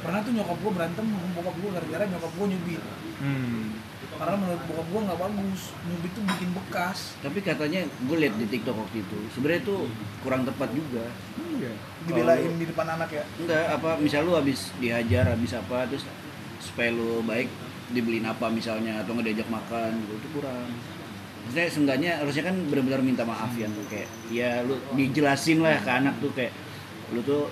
pernah 0.00 0.20
tuh 0.22 0.32
nyokap 0.32 0.56
gua 0.56 0.72
berantem 0.72 1.04
sama 1.04 1.28
bokap 1.34 1.54
gua 1.58 1.70
gara-gara 1.74 2.04
nyokap 2.06 2.32
gua 2.32 2.46
nyubit 2.46 2.82
Hmm. 3.16 3.80
Karena 4.16 4.34
menurut 4.40 4.62
bokap 4.68 4.86
gua 4.90 5.00
nggak 5.06 5.20
bagus 5.20 5.62
nyubit 5.86 6.10
tuh 6.16 6.22
bikin 6.24 6.50
bekas 6.56 6.98
Tapi 7.20 7.38
katanya 7.44 7.80
gue 7.86 8.16
lihat 8.16 8.34
di 8.36 8.46
TikTok 8.48 8.76
waktu 8.76 8.96
itu, 9.04 9.18
sebenarnya 9.32 9.62
tuh 9.64 9.80
kurang 10.24 10.42
tepat 10.48 10.68
juga. 10.72 11.06
Iya. 11.56 11.72
dibelain 12.04 12.52
di 12.60 12.66
depan 12.68 12.86
anak 13.00 13.08
ya 13.10 13.24
Enggak, 13.40 13.64
apa 13.80 13.90
misal 13.96 14.28
lu 14.28 14.36
habis 14.36 14.70
dihajar, 14.76 15.24
habis 15.24 15.56
apa 15.56 15.88
terus 15.88 16.04
supaya 16.60 16.92
lu 16.92 17.24
baik 17.24 17.48
dibeliin 17.94 18.26
apa 18.26 18.50
misalnya 18.50 19.00
atau 19.00 19.14
nggak 19.16 19.26
diajak 19.30 19.48
makan 19.48 19.90
gitu 20.04 20.12
itu 20.18 20.28
kurang. 20.36 20.68
Maksudnya 21.46 21.66
seenggaknya 21.70 22.12
harusnya 22.18 22.44
kan 22.50 22.56
benar-benar 22.66 23.00
minta 23.06 23.22
maaf 23.22 23.54
ya 23.54 23.70
tuh 23.70 23.86
kayak 23.86 24.08
ya 24.28 24.66
lu 24.66 24.74
dijelasin 24.98 25.62
lah 25.62 25.78
ke 25.78 25.90
anak 25.90 26.18
tuh 26.18 26.30
kayak 26.34 26.52
lu 27.14 27.22
tuh 27.22 27.46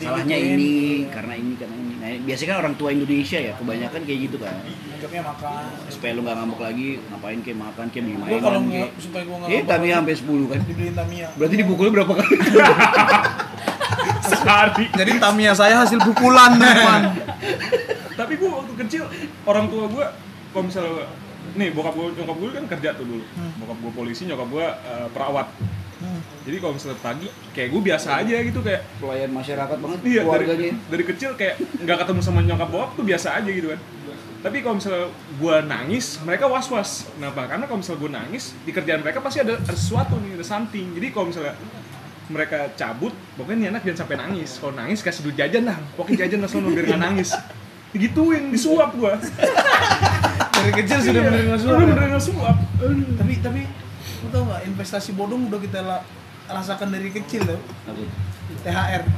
salahnya 0.00 0.36
ini 0.36 0.72
karena 1.06 1.34
ini 1.34 1.54
karena 1.54 1.76
ini. 1.76 1.94
Nah, 1.96 2.08
biasanya 2.22 2.48
kan 2.48 2.58
orang 2.58 2.74
tua 2.74 2.88
Indonesia 2.90 3.38
ya 3.38 3.52
kebanyakan 3.54 4.00
kayak 4.02 4.20
gitu 4.24 4.36
kan. 4.36 4.54
anggapnya 4.90 5.22
makan 5.22 5.62
Supaya 5.86 6.10
lu 6.12 6.20
nggak 6.20 6.36
ngambek 6.36 6.60
lagi, 6.60 6.88
ngapain 7.02 7.38
kayak 7.40 7.58
makan 7.58 7.86
kayak 7.86 8.04
gua 8.06 8.16
mainan 8.18 8.40
kalau 8.40 8.60
kayak. 8.60 8.70
nggak 8.70 8.90
supaya 8.98 9.22
gua 9.22 9.36
nggak 9.36 9.48
Eh, 9.48 9.54
ngambek 9.54 9.68
Tamiya 9.70 9.88
lagi, 9.90 10.00
sampai 10.00 10.14
10 10.16 10.44
kan. 10.46 10.60
dibeliin 10.62 10.94
Tamiya 10.94 11.26
Berarti 11.34 11.54
dipukulnya 11.56 11.92
berapa 11.94 12.12
kali? 12.14 12.36
Sehari. 14.30 14.84
jadi 14.90 15.12
Tamiya 15.18 15.52
saya 15.52 15.74
hasil 15.78 15.98
pukulan 16.00 16.50
teman 16.54 17.02
Tapi 18.18 18.32
gua 18.36 18.50
waktu 18.58 18.72
kecil 18.78 19.02
orang 19.44 19.66
tua 19.66 19.84
gua 19.86 20.06
kalau 20.50 20.64
misalnya 20.66 21.08
nih 21.50 21.68
bokap 21.70 21.92
gua 21.92 22.08
nyokap 22.10 22.36
gua 22.36 22.50
kan 22.52 22.64
kerja 22.68 22.88
tuh 22.94 23.04
dulu. 23.06 23.24
Bokap 23.58 23.76
gua 23.80 23.92
polisi, 23.94 24.22
nyokap 24.24 24.48
gua 24.48 24.66
eh, 24.78 25.08
perawat. 25.10 25.48
Hmm. 26.00 26.20
Jadi 26.48 26.56
kalau 26.58 26.72
misalnya 26.72 26.98
pagi 26.98 27.28
kayak 27.52 27.68
gua 27.68 27.82
biasa 27.84 28.08
aja 28.24 28.36
gitu 28.40 28.60
kayak 28.64 28.82
Pelayan 28.96 29.30
masyarakat 29.30 29.76
banget 29.76 29.98
Iya, 30.00 30.22
dari, 30.24 30.24
keluarganya. 30.24 30.72
dari 30.88 31.04
kecil 31.04 31.30
kayak 31.36 31.54
nggak 31.76 31.96
ketemu 32.00 32.20
sama 32.24 32.40
nyokap 32.40 32.68
bokap 32.72 32.90
tuh 32.96 33.04
biasa 33.04 33.28
aja 33.36 33.50
gitu 33.52 33.68
kan. 33.68 33.80
Tapi 34.40 34.56
kalau 34.64 34.80
misalnya 34.80 35.06
gua 35.36 35.56
nangis, 35.60 36.16
mereka 36.24 36.48
was-was. 36.48 37.04
Kenapa? 37.12 37.44
Karena 37.44 37.68
kalau 37.68 37.84
misalnya 37.84 38.00
gua 38.00 38.12
nangis, 38.16 38.56
di 38.64 38.72
kerjaan 38.72 39.04
mereka 39.04 39.20
pasti 39.20 39.44
ada, 39.44 39.60
ada 39.60 39.76
sesuatu 39.76 40.16
nih, 40.16 40.40
ada 40.40 40.46
something. 40.48 40.96
Jadi 40.96 41.06
kalau 41.12 41.28
misalnya 41.28 41.52
mereka 42.32 42.58
cabut, 42.72 43.12
pokoknya 43.36 43.56
nih 43.60 43.68
anak 43.76 43.82
jangan 43.84 43.98
sampai 44.08 44.16
nangis. 44.16 44.56
Kalau 44.56 44.72
nangis 44.72 45.04
kasih 45.04 45.20
duit 45.20 45.36
jajan 45.36 45.68
dah, 45.68 45.76
pokoknya 46.00 46.24
jajan 46.24 46.40
lah 46.40 46.48
sono 46.48 46.72
biar 46.72 46.88
nggak 46.88 47.02
nangis. 47.04 47.36
Digituin, 47.92 48.48
disuap 48.48 48.96
gua. 48.96 49.20
dari 50.60 50.72
kecil 50.76 50.98
sudah 51.00 51.22
menerima 51.24 51.52
Udah 51.52 51.60
suara 51.60 51.82
beneran 51.84 52.20
suap. 52.20 52.56
tapi 53.16 53.32
tapi 53.40 53.60
lu 54.20 54.28
tau 54.28 54.42
nggak 54.44 54.62
investasi 54.66 55.10
bodong 55.12 55.48
udah 55.48 55.58
kita 55.58 55.80
la- 55.80 56.04
rasakan 56.46 56.88
dari 56.88 57.08
kecil 57.08 57.44
loh? 57.44 57.60
THR 58.60 59.02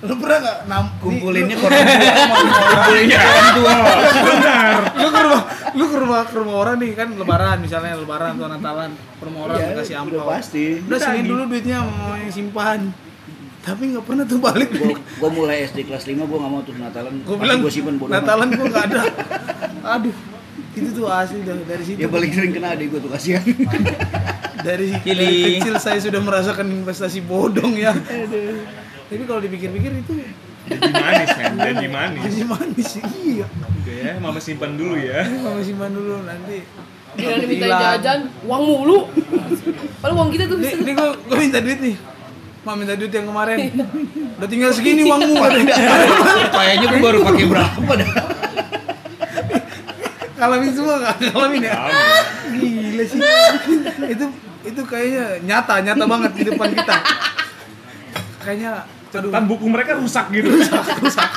lu 0.00 0.14
pernah 0.16 0.38
nggak 0.38 0.58
nam 0.64 0.84
Kumpulinnya 1.02 1.56
korban 1.56 1.84
Iya, 2.96 3.20
benar. 4.16 4.80
lu, 4.96 4.96
lu 4.96 5.08
ke 5.10 5.20
rumah 5.20 5.42
lu 5.70 5.84
ke 5.84 5.96
rumah 5.98 6.20
ke 6.24 6.34
rumah 6.34 6.54
orang 6.58 6.76
nih 6.78 6.92
kan 6.94 7.08
lebaran 7.12 7.56
misalnya 7.58 7.94
lebaran 7.94 8.32
atau 8.34 8.48
natalan. 8.48 8.90
Ke 8.90 9.22
rumah 9.22 9.40
orang 9.44 9.56
Iya, 9.56 9.66
dikasih 9.70 9.92
udah 9.92 10.02
amplop 10.02 10.26
pasti. 10.30 10.64
udah 10.80 10.98
sini 10.98 11.20
dulu 11.22 11.42
duitnya 11.46 11.78
mau 11.82 12.14
yang 12.14 12.32
simpan. 12.32 12.80
Tapi 13.60 13.92
nggak 13.92 14.04
pernah 14.04 14.24
tuh 14.24 14.40
balik. 14.40 14.72
Gua, 14.72 14.96
gua 14.96 15.30
mulai 15.30 15.68
SD 15.68 15.84
kelas 15.84 16.04
5 16.06 16.16
gua 16.22 16.38
nggak 16.38 16.48
mau 16.50 16.62
tuh 16.62 16.74
Natalan. 16.74 17.12
gue 17.14 17.28
Pasti 17.28 17.42
bilang 17.44 17.58
gua 17.60 17.70
simpen 17.70 17.94
bodo 17.94 18.08
amat. 18.08 18.16
natalan 18.18 18.48
gue 18.50 18.66
nggak 18.66 18.84
ada. 18.86 19.00
Aduh 19.92 20.16
itu 20.70 20.88
tuh 20.92 21.06
asli 21.06 21.42
dah 21.42 21.56
dari 21.60 21.82
situ 21.82 21.98
Ya 21.98 22.06
paling 22.06 22.30
sering 22.30 22.52
kena 22.52 22.72
adik 22.72 22.88
gua 22.88 23.00
tuh 23.00 23.10
kasihan. 23.10 23.42
dari, 24.60 24.92
Kili. 25.00 25.16
dari 25.16 25.28
kecil 25.56 25.76
saya 25.76 25.98
sudah 25.98 26.20
merasakan 26.20 26.68
investasi 26.68 27.20
bodong 27.20 27.74
ya 27.74 27.96
tapi 29.06 29.22
kalau 29.24 29.40
dipikir-pikir 29.40 29.90
itu 29.98 30.12
Janji 30.62 30.92
manis 30.92 31.30
kan, 31.32 31.52
janji 31.56 31.88
manis. 31.88 32.20
jadi 32.22 32.44
manis 32.44 32.86
sih 32.86 33.02
iya 33.24 33.46
Oke 33.48 33.90
ya, 33.96 34.12
mama 34.16 34.38
simpan 34.38 34.76
dulu 34.76 34.94
ya. 34.94 35.24
ini 35.24 35.40
mama 35.40 35.60
simpan 35.60 35.90
dulu 35.90 36.22
nanti 36.22 36.62
Bila 37.10 37.34
diminta 37.36 37.66
Hilang. 37.66 37.82
jajan, 37.90 38.20
uang 38.46 38.62
mulu. 38.62 38.98
Padahal 39.98 40.14
uang 40.14 40.30
kita 40.30 40.46
tuh 40.46 40.56
ini, 40.56 40.62
bisa. 40.62 40.78
ini 40.78 40.92
gue 40.94 41.08
gue 41.26 41.36
minta 41.40 41.58
duit 41.58 41.78
nih 41.80 41.96
Mak 42.60 42.74
minta 42.76 42.94
duit 42.94 43.10
yang 43.10 43.26
kemarin 43.26 43.58
udah 44.36 44.46
tinggal 44.46 44.70
segini 44.70 45.02
uangmu 45.02 45.34
katanya 45.34 45.74
Kayaknya 46.54 46.86
gua 46.86 47.00
baru 47.02 47.18
pakai 47.24 47.44
berapa 47.46 47.92
dah. 47.96 48.10
Ngalamin 50.40 50.70
semua 50.72 50.96
nggak 50.96 51.16
ngalamin 51.30 51.62
ya 51.68 51.74
gila 52.56 53.04
sih 53.04 53.20
itu 54.08 54.26
itu 54.60 54.82
kayaknya 54.88 55.24
nyata 55.44 55.74
nyata 55.84 56.04
banget 56.08 56.32
di 56.36 56.42
depan 56.48 56.68
kita 56.72 56.96
kayaknya 58.40 58.72
Catatan 59.10 59.44
buku 59.50 59.66
mereka 59.66 59.98
rusak 59.98 60.30
gitu. 60.30 60.48
Rusak, 60.54 60.86
rusak. 61.02 61.28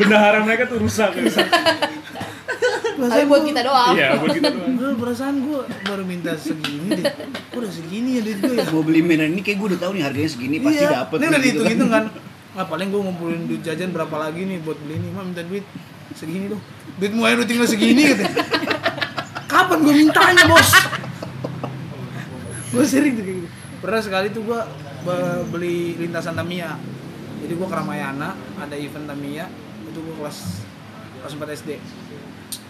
Bendahara 0.00 0.40
mereka 0.40 0.64
tuh 0.64 0.80
rusak. 0.80 1.12
rusak. 1.12 1.44
Tapi 2.98 3.24
buat 3.28 3.44
kita 3.44 3.60
doang. 3.62 3.94
Iya, 3.94 4.16
buat 4.16 4.32
kita 4.32 4.48
doang. 4.48 4.72
Gue 4.80 4.90
perasaan 4.96 5.44
gue 5.44 5.60
baru 5.86 6.02
minta 6.08 6.32
segini 6.34 6.88
deh 6.98 7.04
Gue 7.52 7.60
udah 7.62 7.72
segini 7.72 8.18
ya 8.18 8.20
duit 8.24 8.38
gue 8.42 8.54
ya 8.58 8.64
Gua 8.66 8.82
beli 8.82 9.04
mainan 9.04 9.30
ini 9.30 9.42
kayak 9.44 9.58
gua 9.60 9.68
udah 9.70 9.80
tahu 9.86 9.92
nih 9.94 10.02
harganya 10.08 10.30
segini 10.30 10.56
pasti 10.58 10.82
Iya, 10.82 10.90
dapet. 11.04 11.16
Ini 11.20 11.26
udah 11.28 11.38
gitu 11.38 11.44
dihitung-hitung 11.46 11.90
kan 11.94 12.04
Nah 12.58 12.64
paling 12.66 12.88
gue 12.90 13.00
ngumpulin 13.06 13.42
duit 13.46 13.62
jajan 13.62 13.90
berapa 13.94 14.16
lagi 14.18 14.42
nih 14.48 14.58
buat 14.66 14.78
beli 14.82 14.94
ini 14.98 15.08
Mak 15.14 15.24
minta 15.30 15.42
duit 15.46 15.64
segini 16.16 16.46
dong. 16.48 16.62
Duit 16.96 17.12
mulai 17.12 17.36
udah 17.36 17.48
tinggal 17.48 17.68
segini 17.68 18.14
gitu. 18.14 18.24
Kapan 19.48 19.78
gue 19.82 19.94
mintanya 19.96 20.44
bos? 20.48 20.70
gue 22.68 22.84
sering 22.84 23.16
tuh 23.16 23.24
kayak 23.24 23.36
gitu. 23.42 23.48
Pernah 23.80 24.00
sekali 24.04 24.28
tuh 24.30 24.42
gue 24.44 24.60
beli 25.52 25.96
lintasan 25.96 26.36
Tamiya. 26.36 26.76
Jadi 27.38 27.52
gue 27.54 27.66
ke 27.66 27.76
Ramayana, 27.76 28.36
ada 28.60 28.76
event 28.76 29.08
Tamiya. 29.08 29.46
Itu 29.88 30.04
gue 30.04 30.14
kelas 30.20 30.38
kelas 31.24 31.34
4 31.34 31.58
SD 31.64 31.70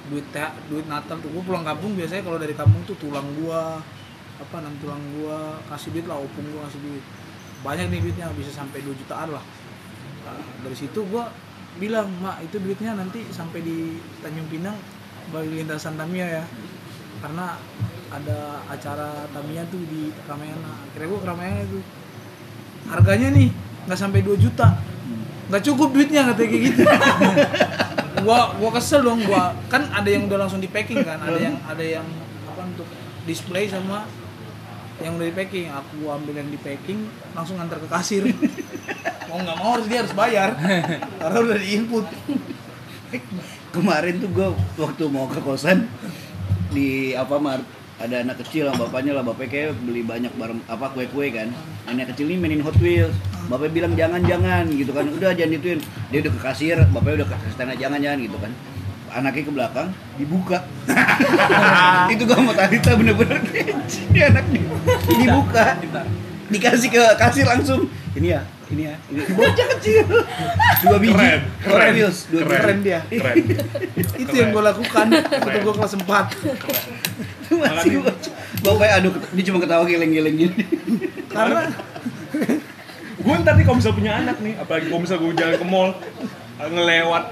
duit 0.09 0.24
teh 0.33 0.48
duit 0.72 0.88
Natal 0.88 1.20
tuh. 1.20 1.29
Gue 1.29 1.44
pulang 1.44 1.62
kampung 1.62 1.92
biasanya 1.92 2.24
kalau 2.24 2.40
dari 2.40 2.57
kampung 2.57 2.81
tuh 2.88 2.96
tulang 2.96 3.29
gua 3.38 3.77
apa 4.39 4.57
nan 4.62 4.72
tulang 4.80 5.03
gua 5.18 5.59
kasih 5.68 5.93
duit 5.93 6.07
lah 6.09 6.16
opung 6.16 6.49
gua 6.51 6.64
kasih 6.66 6.80
duit. 6.80 7.05
Banyak 7.61 7.93
nih 7.93 8.01
duitnya 8.01 8.32
bisa 8.32 8.49
sampai 8.49 8.80
2 8.80 8.97
jutaan 8.97 9.36
lah. 9.36 9.45
Nah, 10.24 10.41
dari 10.64 10.76
situ 10.76 11.05
gua 11.12 11.28
bilang 11.76 12.08
mak 12.24 12.40
itu 12.40 12.56
duitnya 12.56 12.96
nanti 12.96 13.28
sampai 13.28 13.60
di 13.60 14.00
Tanjung 14.24 14.48
Pinang 14.48 14.78
bagi 15.28 15.60
lintasan 15.60 16.00
Tamiya 16.00 16.26
ya. 16.40 16.44
Karena 17.20 17.60
ada 18.08 18.64
acara 18.72 19.28
Tamiya 19.28 19.68
tuh 19.68 19.84
di 19.84 20.08
Ramayana 20.24 20.88
kira 20.96 21.04
gua 21.04 21.20
ke 21.20 21.28
Ramayana 21.28 21.60
itu 21.60 21.80
harganya 22.88 23.28
nih 23.36 23.52
nggak 23.84 23.98
sampai 24.00 24.24
2 24.24 24.40
juta. 24.40 24.80
Nggak 25.48 25.62
cukup 25.64 25.88
duitnya 25.92 26.28
katanya 26.32 26.48
kayak 26.48 26.64
gitu. 26.72 26.82
Gua 28.18 28.50
gua 28.58 28.70
kesel 28.74 29.06
dong 29.06 29.22
gua. 29.24 29.54
Kan 29.70 29.86
ada 29.94 30.10
yang 30.10 30.26
udah 30.26 30.42
langsung 30.42 30.58
di 30.58 30.66
packing 30.66 31.06
kan? 31.06 31.22
Ada 31.22 31.38
yang 31.38 31.56
ada 31.62 31.84
yang 31.86 32.06
apa 32.50 32.66
untuk 32.66 32.88
display 33.24 33.70
sama 33.70 34.10
yang 34.98 35.14
udah 35.14 35.30
di 35.30 35.34
packing. 35.38 35.70
Aku 35.70 36.10
ambil 36.10 36.34
yang 36.42 36.50
di 36.50 36.58
packing 36.58 37.06
langsung 37.32 37.62
antar 37.62 37.78
ke 37.78 37.86
kasir 37.86 38.26
mau 39.29 39.39
nggak 39.45 39.57
mau 39.61 39.70
harus 39.76 39.87
dia 39.87 39.99
harus 40.03 40.14
bayar. 40.16 40.49
Karena 41.20 41.39
udah 41.45 41.59
di 41.61 41.68
input. 41.76 42.05
Kemarin 43.72 44.14
tuh 44.20 44.31
gua 44.33 44.49
waktu 44.81 45.05
mau 45.12 45.29
ke 45.29 45.41
kosan 45.45 45.89
di 46.72 47.12
Alfamart 47.12 47.64
ada 47.99 48.22
anak 48.22 48.41
kecil 48.47 48.70
sama 48.70 48.87
bapaknya 48.87 49.12
lah 49.16 49.24
bapaknya 49.26 49.51
kayak 49.51 49.70
beli 49.83 50.07
banyak 50.07 50.33
barang 50.33 50.61
apa 50.70 50.87
kue-kue 50.97 51.29
kan. 51.33 51.53
Anak 51.85 52.14
kecil 52.14 52.33
ini 52.33 52.41
mainin 52.41 52.64
Hot 52.64 52.76
Wheels. 52.81 53.12
Bapak 53.49 53.72
bilang 53.72 53.97
jangan 53.97 54.24
jangan 54.24 54.68
gitu 54.72 54.93
kan. 54.93 55.09
Udah 55.12 55.37
jangan 55.37 55.53
dituin 55.61 55.81
dia 56.09 56.18
udah 56.24 56.33
ke 56.33 56.41
kasir 56.41 56.76
bapaknya 56.89 57.24
udah 57.24 57.29
ke 57.29 57.37
stana 57.53 57.74
jangan 57.76 58.01
jangan 58.01 58.18
gitu 58.24 58.39
kan. 58.41 58.53
Anaknya 59.09 59.45
ke 59.45 59.53
belakang 59.53 59.89
dibuka. 60.20 60.59
Itu 62.12 62.22
gua 62.29 62.37
sama 62.45 62.53
Talita 62.53 62.93
bener-bener 62.93 63.41
ini 64.12 64.20
anak 64.20 64.45
di, 64.53 64.61
ini 65.16 65.24
buka 65.33 65.81
dikasih 66.53 66.89
ke 66.93 67.03
kasir 67.16 67.45
langsung. 67.49 67.89
Ini 68.12 68.29
ya 68.37 68.41
ini 68.68 68.82
ya 68.84 68.94
ini. 69.08 69.20
Bocah 69.38 69.66
kecil. 69.78 70.04
Dua 70.84 70.96
biji. 71.00 71.14
Keren, 71.16 71.40
keren, 71.64 71.92
Wheels 71.96 72.18
dua 72.28 72.42
biji. 72.44 72.60
keren 72.60 72.78
dia. 72.84 73.00
Keren. 73.08 73.36
itu 74.22 74.34
yang 74.36 74.50
gue 74.52 74.62
lakukan 74.62 75.06
waktu 75.14 75.58
gue 75.64 75.74
kelas 75.74 75.94
4 75.96 76.04
masih 77.48 78.04
gua 78.04 78.12
bapaknya 78.60 78.94
aduh 79.00 79.12
dia 79.32 79.44
cuma 79.48 79.58
ketawa 79.64 79.84
geleng-geleng 79.88 80.36
gini. 80.36 80.62
Karena 81.32 81.72
gue 83.18 83.34
ntar 83.42 83.52
nih 83.56 83.64
kalau 83.64 83.76
misal 83.80 83.92
punya 83.96 84.12
anak 84.20 84.36
nih 84.44 84.54
apalagi 84.60 84.86
kalau 84.92 85.00
misal 85.00 85.16
gue 85.16 85.32
jalan 85.32 85.56
ke 85.56 85.66
mall 85.66 85.90
ngelewat 86.60 87.24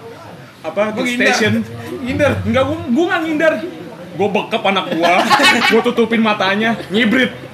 apa 0.65 0.81
ngindar. 0.97 1.37
station. 1.37 1.53
Ngindar 2.01 2.33
enggak 2.49 2.65
gue 2.65 2.79
gue 2.91 3.05
nggak 3.07 3.21
ngindar 3.29 3.53
gue 4.17 4.29
bekep 4.33 4.63
anak 4.65 4.85
gue 4.97 5.13
gue 5.69 5.81
tutupin 5.93 6.21
matanya 6.25 6.81
nyibrit 6.89 7.46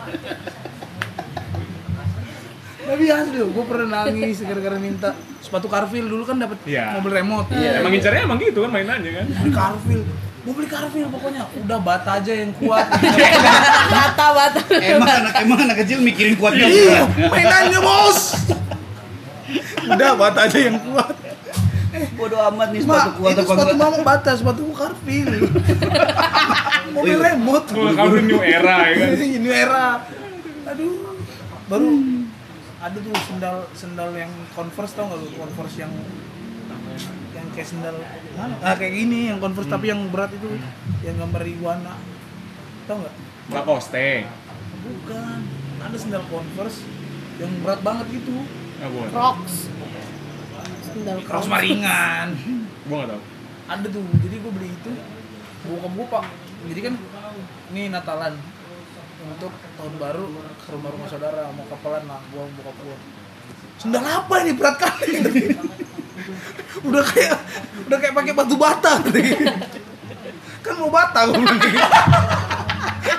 tapi 3.03 3.11
asli 3.11 3.39
gue 3.43 3.65
pernah 3.67 4.07
nangis 4.07 4.39
gara-gara 4.47 4.79
minta 4.79 5.11
sepatu 5.43 5.67
Carville. 5.67 6.07
Dulu 6.07 6.23
kan 6.23 6.39
dapat 6.39 6.59
Iya. 6.63 6.95
mobil 6.95 7.13
remote. 7.19 7.51
Emang 7.51 7.91
ngincarnya 7.91 8.23
emang 8.23 8.39
gitu 8.39 8.63
kan 8.63 8.71
mainannya 8.71 9.11
kan? 9.11 9.27
Beli 9.43 9.51
Carville. 9.51 10.05
Gue 10.43 10.53
beli 10.55 10.69
Carville 10.71 11.11
pokoknya. 11.11 11.43
Udah 11.51 11.79
bata 11.83 12.11
aja 12.23 12.31
yang 12.31 12.55
kuat. 12.55 12.87
Bata 13.95 14.27
bata. 14.31 14.61
Emang 14.79 15.11
anak 15.11 15.35
emang 15.43 15.59
anak 15.67 15.77
kecil 15.83 15.99
mikirin 15.99 16.39
kuatnya 16.39 16.63
iya 16.65 17.03
mainannya 17.27 17.81
bos. 17.83 18.39
Udah 19.83 20.11
bata 20.15 20.39
aja 20.47 20.59
yang 20.63 20.79
kuat. 20.79 21.15
Bodo 22.15 22.39
amat 22.55 22.71
nih 22.73 22.81
Ma, 22.87 22.87
sepatu 22.87 23.11
kuat 23.19 23.35
itu 23.35 23.43
sepatu 23.45 23.75
mama 23.75 23.99
bata 24.07 24.31
sepatu 24.39 24.61
gue 24.63 24.77
Carville. 24.79 25.37
Mobil 26.95 27.19
remote. 27.19 27.67
Gue 27.67 27.91
kalau 27.99 28.15
new 28.23 28.39
era 28.39 28.77
ya 28.87 28.95
kan? 28.95 29.09
Ini 29.19 29.39
new 29.43 29.51
era. 29.51 30.07
Aduh. 30.71 31.19
Baru 31.67 31.89
ada 32.83 32.99
tuh 32.99 33.15
sendal 33.31 33.57
sendal 33.79 34.11
yang 34.19 34.33
converse 34.59 34.93
tau 34.99 35.07
gak 35.07 35.19
lu? 35.23 35.29
Converse 35.39 35.77
yang 35.79 35.93
yang 37.33 37.47
kayak 37.57 37.69
sendal 37.71 37.97
mana? 38.37 38.55
ah 38.61 38.75
kayak 38.77 38.93
gini 38.93 39.33
yang 39.33 39.39
converse 39.41 39.71
tapi 39.71 39.89
yang 39.89 40.13
berat 40.13 40.35
itu 40.37 40.53
yang 41.01 41.17
gambar 41.17 41.43
iguana 41.47 41.95
tau 42.85 43.01
nggak? 43.01 43.15
Lacoste 43.55 44.27
bukan. 44.83 45.39
Ada 45.83 45.97
sendal 45.99 46.23
converse 46.31 46.87
yang 47.39 47.51
berat 47.63 47.81
banget 47.83 48.07
gitu. 48.23 48.35
Gue 48.83 49.07
Crocs. 49.11 49.71
Sendal 50.83 51.19
Crocs 51.27 51.49
maringan. 51.51 52.35
Gue 52.87 52.97
nggak 52.99 53.11
tahu. 53.15 53.23
Ada 53.71 53.87
tuh. 53.89 54.03
Jadi 54.27 54.37
gue 54.43 54.53
beli 54.53 54.69
itu 54.75 54.93
bokap 55.71 55.93
gue 55.95 56.07
pak. 56.11 56.25
Jadi 56.67 56.81
kan 56.83 56.95
ini 57.75 57.83
Natalan 57.91 58.35
untuk 59.23 59.53
tahun 59.79 59.95
baru 60.03 60.25
ke 60.59 60.69
rumah-rumah 60.75 61.09
saudara 61.09 61.51
mau 61.55 61.67
kapalan 61.71 62.05
lah 62.11 62.21
gua 62.35 62.45
bokap 62.59 62.77
gua 62.83 62.97
sendal 63.79 64.03
apa 64.03 64.35
ini? 64.43 64.53
Berat 64.55 64.77
kali 64.79 65.11
udah 66.83 67.03
kayak 67.03 67.37
udah 67.87 67.99
kayak 67.99 68.15
pakai 68.15 68.35
batu 68.35 68.55
bata 68.59 69.03
kan 70.63 70.75
mau 70.79 70.91
bata 70.91 71.27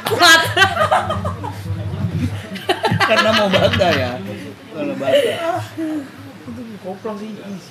kuat 0.08 0.41
karena 3.04 3.30
mau 3.36 3.49
bata 3.51 3.88
ya. 3.91 4.12
Kalau 4.74 4.95
bata. 4.95 5.60
Itu 6.43 6.62
koplang 6.84 7.16
sih 7.20 7.36
ih, 7.36 7.62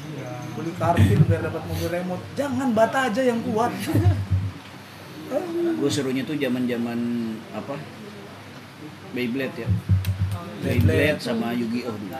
beli 0.56 0.72
karpil 0.76 1.20
biar 1.28 1.40
dapat 1.44 1.62
mobil 1.68 1.88
remote. 1.88 2.24
Jangan 2.36 2.68
bata 2.76 3.08
aja 3.08 3.20
yang 3.24 3.40
kuat. 3.44 3.72
Gue 5.80 5.90
serunya 5.90 6.24
tuh 6.28 6.36
zaman 6.36 6.68
zaman 6.68 6.98
apa 7.56 7.80
Beyblade 9.12 9.56
ya. 9.60 9.68
Beyblade. 10.64 11.20
Sama 11.20 11.52
Yu-Gi-Oh. 11.52 11.96
Dulu 11.96 12.12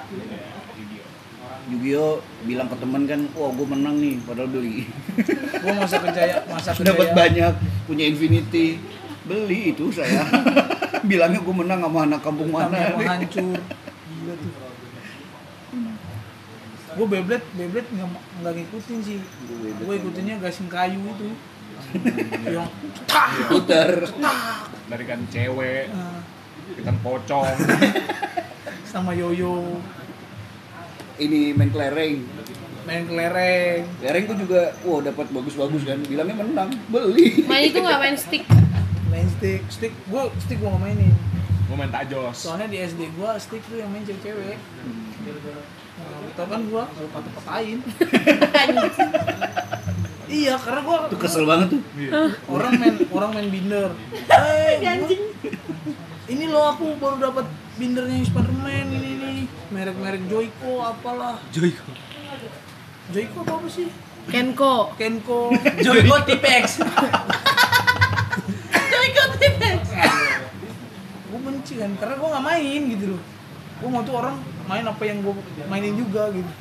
Yu-Gi-Oh 1.71 2.19
bilang 2.43 2.67
ke 2.67 2.77
temen 2.77 3.03
kan 3.07 3.21
wah 3.39 3.51
gue 3.55 3.67
menang 3.67 3.97
nih 4.03 4.19
padahal 4.27 4.51
beli. 4.51 4.85
Gua 5.63 5.73
masa 5.79 5.97
kejaya 6.03 6.43
masa 6.51 6.75
dapat 6.83 7.15
kejaya 7.15 7.17
banyak 7.17 7.53
punya 7.87 8.05
Infinity. 8.11 8.83
Beli 9.23 9.71
itu 9.71 9.95
saya. 9.95 10.27
Bilangnya 11.11 11.39
gue 11.39 11.55
menang 11.55 11.87
sama 11.87 11.99
anak 12.03 12.21
kampung 12.21 12.51
mana. 12.51 12.99
mau 12.99 13.03
hancur. 13.07 13.57
Gila 13.57 14.35
tuh. 14.37 14.53
Gue 16.93 17.07
Beyblade 17.09 17.47
Beyblade 17.55 17.89
nggak 17.95 18.09
nggak 18.43 18.53
ngikutin 18.59 18.99
sih. 19.07 19.19
Gue 19.87 19.95
ikutinnya 20.03 20.43
gasing 20.43 20.67
kayu 20.67 20.99
itu. 20.99 21.31
Yang 22.53 22.69
putar. 23.49 23.91
Dari 24.91 25.05
kan 25.07 25.21
cewek. 25.31 25.87
Eh, 25.89 26.19
ikan 26.81 26.97
pocong. 27.05 27.57
Sama 28.93 29.13
yoyo. 29.13 29.81
Ini 31.21 31.53
main 31.53 31.69
kelereng. 31.69 32.25
Iya. 32.25 32.41
main 32.83 33.07
kelereng. 33.07 33.81
Kelereng 34.03 34.25
tuh 34.27 34.37
juga 34.43 34.61
wah 34.83 35.01
dapat 35.05 35.27
bagus-bagus 35.29 35.83
kan. 35.85 36.01
Bilangnya 36.09 36.41
menang 36.41 36.73
beli. 36.89 37.45
Main 37.45 37.69
itu 37.69 37.79
nggak 37.79 38.01
main 38.01 38.17
stick? 38.17 38.45
Main 39.13 39.29
stick. 39.39 39.61
Stick 39.69 39.95
gue 40.09 40.23
stick 40.43 40.59
gue 40.59 40.69
nggak 40.69 40.83
mainin. 40.83 41.15
Gue 41.69 41.77
main 41.79 41.93
tajos. 41.93 42.37
Soalnya 42.37 42.69
di 42.69 42.79
SD 42.83 43.01
gue 43.15 43.31
stick 43.39 43.63
tuh 43.69 43.79
yang 43.79 43.93
main 43.93 44.03
cewek-cewek. 44.03 44.59
Nah, 46.03 46.19
tau 46.35 46.47
kan 46.49 46.61
gue 46.67 46.83
gue 46.83 47.09
patah-patahin 47.13 47.79
iya 50.33 50.57
karena 50.57 50.81
gue 50.81 50.97
tuh 51.13 51.19
kesel 51.21 51.45
banget 51.45 51.77
tuh. 51.77 51.83
Orang 52.49 52.81
main 52.81 52.97
orang 53.13 53.31
main 53.37 53.49
binder. 53.53 53.93
Eh 54.33 54.81
anjing 54.97 55.23
ini 56.33 56.49
loh 56.49 56.73
aku 56.73 56.97
baru 56.97 57.29
dapat 57.29 57.47
bindernya 57.77 58.25
Spiderman 58.25 58.89
ini 58.89 59.11
nih 59.21 59.39
merek-merek 59.69 60.25
Joyko 60.33 60.81
apalah. 60.81 61.37
Joyko. 61.53 61.93
Joyko 63.13 63.39
apa, 63.45 63.53
apa 63.61 63.69
sih? 63.69 63.89
Kenko. 64.33 64.97
Kenko. 64.97 65.53
Joyko 65.85 66.17
Tipex. 66.25 66.81
Joyko 68.93 69.25
Tipex 69.37 69.81
gue 71.33 71.41
benci 71.41 71.81
kan 71.81 71.91
karena 71.97 72.15
gue 72.21 72.29
nggak 72.29 72.45
main 72.45 72.81
gitu 72.93 73.05
loh. 73.17 73.23
Gue 73.81 73.89
mau 73.89 74.05
tuh 74.05 74.15
orang 74.21 74.37
main 74.69 74.85
apa 74.85 75.03
yang 75.09 75.25
gue 75.25 75.35
mainin 75.67 75.97
juga 75.97 76.29
gitu. 76.29 76.53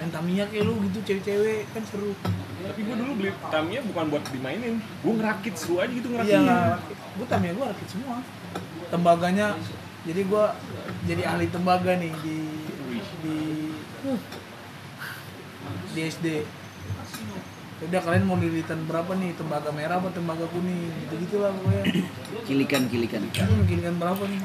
Main 0.00 0.08
Tamiya 0.08 0.48
kayak 0.48 0.64
lu 0.64 0.80
gitu 0.88 0.98
cewek-cewek 1.04 1.68
kan 1.76 1.84
seru. 1.84 2.16
Tapi 2.64 2.80
gue 2.80 2.96
dulu 2.96 3.12
beli 3.20 3.30
Tamiya 3.52 3.84
bukan 3.84 4.04
buat 4.08 4.24
dimainin. 4.32 4.80
Gue 5.04 5.12
ngerakit 5.20 5.54
seru 5.60 5.84
aja 5.84 5.92
gitu 5.92 6.08
iya 6.24 6.40
ngerakit. 6.40 6.96
Gue 6.96 7.26
Tamiya 7.28 7.52
gue 7.52 7.64
rakit 7.68 7.88
semua 7.92 8.24
tembaganya 8.92 9.56
jadi 10.04 10.20
gue 10.28 10.44
jadi 11.08 11.22
ahli 11.24 11.48
tembaga 11.48 11.96
nih 11.96 12.12
di 12.20 12.38
di 13.24 13.36
di 15.96 16.00
SD 16.04 16.44
udah 17.82 17.98
kalian 17.98 18.30
mau 18.30 18.38
lilitan 18.38 18.78
berapa 18.86 19.10
nih? 19.18 19.34
Tembaga 19.34 19.74
merah 19.74 19.98
apa 19.98 20.06
tembaga 20.14 20.46
kuning? 20.54 20.86
Gitu 21.02 21.14
gitulah 21.26 21.50
pokoknya 21.50 21.82
kilikan 22.46 22.86
kilikan 22.86 23.26
Lu 23.26 23.54
menggilingan 23.58 23.98
berapa 23.98 24.22
nih? 24.22 24.38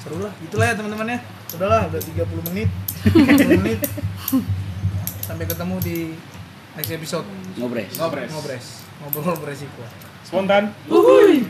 Seru 0.00 0.24
lah 0.24 0.32
itulah 0.40 0.66
ya 0.70 0.74
teman-teman 0.78 1.12
ya. 1.12 1.18
Udahlah 1.52 1.92
udah 1.92 2.00
30 2.00 2.48
menit 2.52 2.68
30 3.04 3.60
menit. 3.60 3.80
Sampai 5.28 5.44
ketemu 5.44 5.76
di 5.84 5.98
next 6.72 6.92
episode. 6.96 7.26
Ngobres. 7.60 7.92
Ngobres. 8.00 8.30
Ngobres. 8.32 8.66
Ngobrol 9.02 9.36
beresiko 9.42 10.11
spontan 10.32 10.72
Uhuy. 10.88 11.44